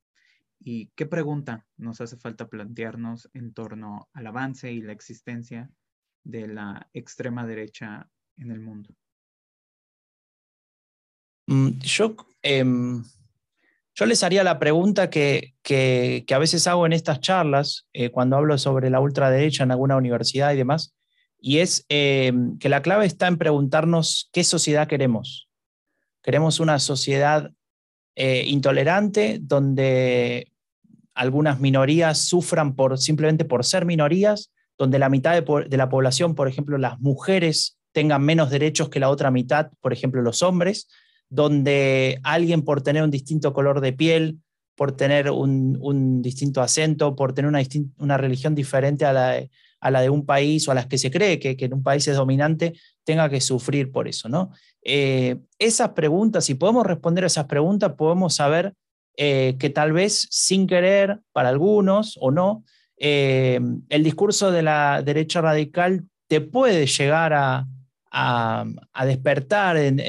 ¿Y 0.59 0.88
qué 0.94 1.07
pregunta 1.07 1.66
nos 1.76 2.00
hace 2.00 2.16
falta 2.16 2.48
plantearnos 2.48 3.31
en 3.33 3.53
torno 3.53 4.09
al 4.12 4.26
avance 4.26 4.70
y 4.72 4.81
la 4.83 4.92
existencia 4.92 5.70
de 6.22 6.48
la 6.48 6.88
extrema 6.92 7.46
derecha 7.46 8.09
en 8.37 8.50
el 8.50 8.61
mundo? 8.61 8.94
Mm, 11.46 11.79
yo, 11.81 12.14
em, 12.42 13.03
yo 14.00 14.06
les 14.06 14.22
haría 14.22 14.42
la 14.42 14.58
pregunta 14.58 15.10
que, 15.10 15.52
que, 15.62 16.24
a 16.30 16.38
veces 16.38 16.66
hago 16.66 16.86
en 16.86 16.94
estas 16.94 17.20
charlas, 17.20 17.86
eh, 17.92 18.08
cuando 18.08 18.38
hablo 18.38 18.56
sobre 18.56 18.88
la 18.88 18.98
ultraderecha 18.98 19.62
en 19.62 19.72
alguna 19.72 19.98
universidad 19.98 20.54
y 20.54 20.56
demás, 20.56 20.94
y 21.38 21.58
es 21.58 21.84
em, 21.90 22.58
que 22.58 22.70
la 22.70 22.80
clave 22.80 23.04
está 23.04 23.26
en 23.26 23.36
preguntarnos 23.36 24.30
qué 24.32 24.42
sociedad 24.42 24.88
queremos. 24.88 25.50
¿Queremos 26.22 26.60
una 26.60 26.78
sociedad 26.78 27.50
eh, 28.16 28.44
intolerante, 28.46 29.38
donde 29.38 30.50
algunas 31.12 31.60
minorías 31.60 32.20
sufran 32.24 32.76
por, 32.76 32.96
simplemente 32.96 33.44
por 33.44 33.66
ser 33.66 33.84
minorías, 33.84 34.50
donde 34.78 34.98
la 34.98 35.10
mitad 35.10 35.34
de, 35.42 35.76
la 35.76 35.90
población, 35.90 36.34
por 36.34 36.48
ejemplo, 36.48 36.78
las 36.78 36.98
mujeres, 37.00 37.78
tengan 37.92 38.22
menos 38.22 38.48
derechos 38.48 38.88
que 38.88 38.98
la 38.98 39.10
otra 39.10 39.30
mitad, 39.30 39.72
por 39.82 39.92
ejemplo, 39.92 40.22
los 40.22 40.42
hombres, 40.42 40.88
donde 41.30 42.20
alguien 42.22 42.62
por 42.62 42.82
tener 42.82 43.02
un 43.02 43.10
distinto 43.10 43.52
color 43.54 43.80
de 43.80 43.92
piel, 43.92 44.40
por 44.76 44.92
tener 44.92 45.30
un, 45.30 46.20
distinto 46.22 46.60
acento, 46.60 47.14
por 47.14 47.32
tener 47.32 47.50
una, 47.98 48.16
religión 48.16 48.54
diferente 48.54 49.04
a 49.04 49.12
la, 49.12 49.40
a 49.80 49.90
la 49.90 50.00
de 50.00 50.10
un 50.10 50.26
país 50.26 50.66
o 50.66 50.72
a 50.72 50.74
las 50.74 50.86
que 50.86 50.98
se 50.98 51.10
cree 51.10 51.38
que, 51.38 51.56
en 51.58 51.74
un 51.74 51.82
país 51.82 52.06
es 52.08 52.16
dominante, 52.16 52.74
tenga 53.04 53.28
que 53.28 53.40
sufrir 53.40 53.92
por 53.92 54.08
eso. 54.08 54.28
¿no? 54.28 54.50
Eh, 54.82 55.38
esas 55.58 55.90
preguntas, 55.90 56.44
si 56.44 56.54
podemos 56.54 56.86
responder 56.86 57.24
a 57.24 57.28
esas 57.28 57.46
preguntas, 57.46 57.92
podemos 57.96 58.34
saber 58.34 58.74
eh, 59.16 59.56
que 59.58 59.70
tal 59.70 59.92
vez 59.92 60.26
sin 60.30 60.66
querer, 60.66 61.20
para 61.32 61.48
algunos 61.48 62.18
o 62.20 62.30
no, 62.30 62.64
eh, 62.96 63.60
el 63.88 64.02
discurso 64.02 64.50
de 64.50 64.62
la 64.62 65.02
derecha 65.02 65.40
radical 65.40 66.04
te 66.26 66.40
puede 66.40 66.86
llegar 66.86 67.32
a, 67.32 67.66
despertar 69.04 69.76
en, 69.76 70.00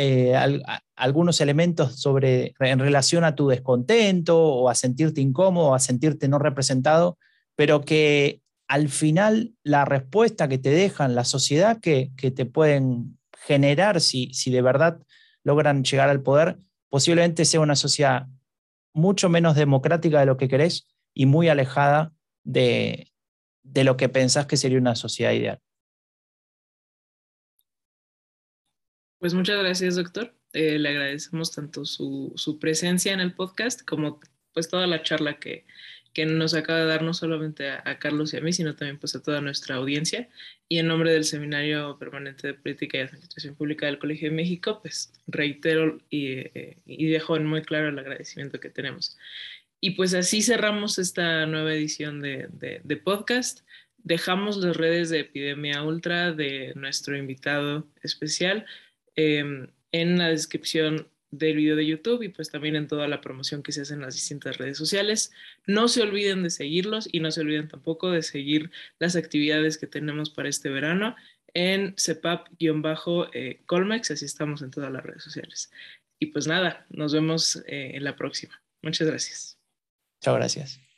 algunos 0.96 1.42
elementos 1.42 2.00
sobre, 2.00 2.54
en 2.60 2.80
relación 2.80 3.24
a 3.24 3.36
tu 3.36 3.48
descontento 3.48 4.40
o 4.40 4.70
a 4.70 4.76
sentirte 4.76 5.22
incómodo, 5.22 5.70
o 5.70 5.76
a 5.76 5.80
sentirte 5.80 6.28
no 6.28 6.40
representado, 6.40 7.18
pero 7.56 7.82
que 7.82 8.42
al 8.68 8.90
final 8.90 9.54
la 9.64 9.86
respuesta 9.86 10.48
que 10.48 10.58
te 10.58 10.70
dejan 10.70 11.16
la 11.16 11.26
sociedad 11.26 11.80
que, 11.80 12.12
te 12.16 12.46
pueden 12.46 13.18
generar 13.46 14.00
si, 14.02 14.34
si 14.34 14.52
de 14.52 14.62
verdad 14.62 15.00
logran 15.44 15.84
llegar 15.84 16.10
al 16.10 16.22
poder, 16.22 16.58
posiblemente 16.90 17.46
sea 17.46 17.60
una 17.60 17.76
sociedad 17.76 18.28
mucho 18.94 19.30
menos 19.30 19.56
democrática 19.56 20.20
de 20.20 20.26
lo 20.26 20.38
que 20.38 20.48
querés 20.48 20.88
y 21.14 21.26
muy 21.26 21.50
alejada 21.50 22.14
de, 22.44 23.12
lo 23.64 23.98
que 23.98 24.10
pensás 24.10 24.46
que 24.46 24.58
sería 24.58 24.78
una 24.78 24.96
sociedad 24.96 25.32
ideal. 25.32 25.60
Pues 29.22 29.36
muchas 29.36 29.60
gracias, 29.60 29.98
doctor. 29.98 30.34
Eh, 30.52 30.80
le 30.80 30.90
agradecemos 30.90 31.52
tanto 31.52 31.86
su, 31.86 32.34
su, 32.38 32.58
presencia 32.58 33.14
en 33.14 33.20
el 33.20 33.36
podcast 33.36 33.88
como 33.88 34.20
pues 34.52 34.68
toda 34.68 34.88
la 34.88 35.04
charla 35.04 35.38
que, 35.38 35.68
que 36.12 36.26
nos 36.26 36.56
acaba 36.56 36.80
de 36.80 36.86
dar 36.88 37.04
no 37.04 37.14
solamente 37.14 37.70
a, 37.70 38.00
Carlos 38.00 38.34
y 38.34 38.38
a 38.38 38.42
mí, 38.42 38.52
sino 38.52 38.76
también 38.76 38.98
pues 38.98 39.16
a 39.16 39.22
toda 39.22 39.40
nuestra 39.40 39.76
audiencia. 39.76 40.28
Y 40.68 40.80
en 40.80 40.88
nombre 40.88 41.12
del 41.12 41.24
Seminario 41.24 42.00
Permanente 42.00 42.48
de 42.48 42.54
Política 42.56 42.98
y 42.98 43.02
Administración 43.02 43.54
Pública 43.56 43.86
del 43.86 44.00
Colegio 44.00 44.32
de 44.32 44.36
México, 44.36 44.80
pues 44.82 45.14
reitero 45.28 46.00
y, 46.10 46.40
eh, 46.40 46.80
y 46.88 47.06
dejo 47.06 47.38
en 47.38 47.46
muy 47.46 47.62
claro 47.62 47.90
el 47.90 48.00
agradecimiento 48.00 48.60
que 48.60 48.72
tenemos. 48.72 49.20
Y 49.80 49.92
pues 49.92 50.16
así 50.16 50.42
cerramos 50.42 50.98
esta 50.98 51.46
nueva 51.46 51.76
edición 51.76 52.24
de, 52.24 52.48
de, 52.50 52.98
podcast. 52.98 53.60
Dejamos 54.00 54.58
las 54.58 54.76
redes 54.76 55.12
de 55.12 55.20
Epidemia 55.20 55.84
Ultra 55.84 56.32
de 56.32 56.74
nuestro 56.76 57.16
invitado 57.16 57.88
especial 58.02 58.66
em, 59.16 59.68
en 59.92 60.18
la 60.18 60.30
descripción 60.30 61.08
del 61.32 61.56
video 61.56 61.78
de 61.78 61.86
YouTube 61.86 62.24
y 62.24 62.30
pues 62.30 62.52
también 62.52 62.76
en 62.76 62.88
toda 62.88 63.08
la 63.08 63.22
promoción 63.22 63.64
que 63.64 63.72
se 63.72 63.82
hace 63.82 63.94
en 63.94 64.02
las 64.02 64.16
distintas 64.16 64.58
redes 64.58 64.78
sociales. 64.78 65.32
No 65.66 65.88
se 65.88 66.02
olviden 66.02 66.44
de 66.44 66.50
seguirlos 66.50 67.08
y 67.12 67.22
no 67.22 67.32
se 67.32 67.42
olviden 67.42 67.70
tampoco 67.70 68.12
de 68.12 68.22
seguir 68.22 68.70
las 69.00 69.16
actividades 69.16 69.78
que 69.78 69.88
tenemos 69.88 70.30
para 70.30 70.50
este 70.50 70.70
verano 70.70 71.16
en 71.54 71.96
CEPAP-Colmex, 71.96 74.12
así 74.12 74.26
estamos 74.26 74.62
en 74.62 74.72
todas 74.72 74.92
las 74.92 75.04
redes 75.04 75.24
sociales. 75.24 75.72
Y 76.20 76.28
pues 76.28 76.48
nada, 76.48 76.86
nos 76.90 77.14
vemos 77.14 77.64
eh, 77.68 77.92
en 77.96 78.04
la 78.04 78.16
próxima. 78.16 78.62
Muchas 78.82 79.08
gracias. 79.08 79.58
Chao, 80.22 80.36
gracias. 80.36 80.91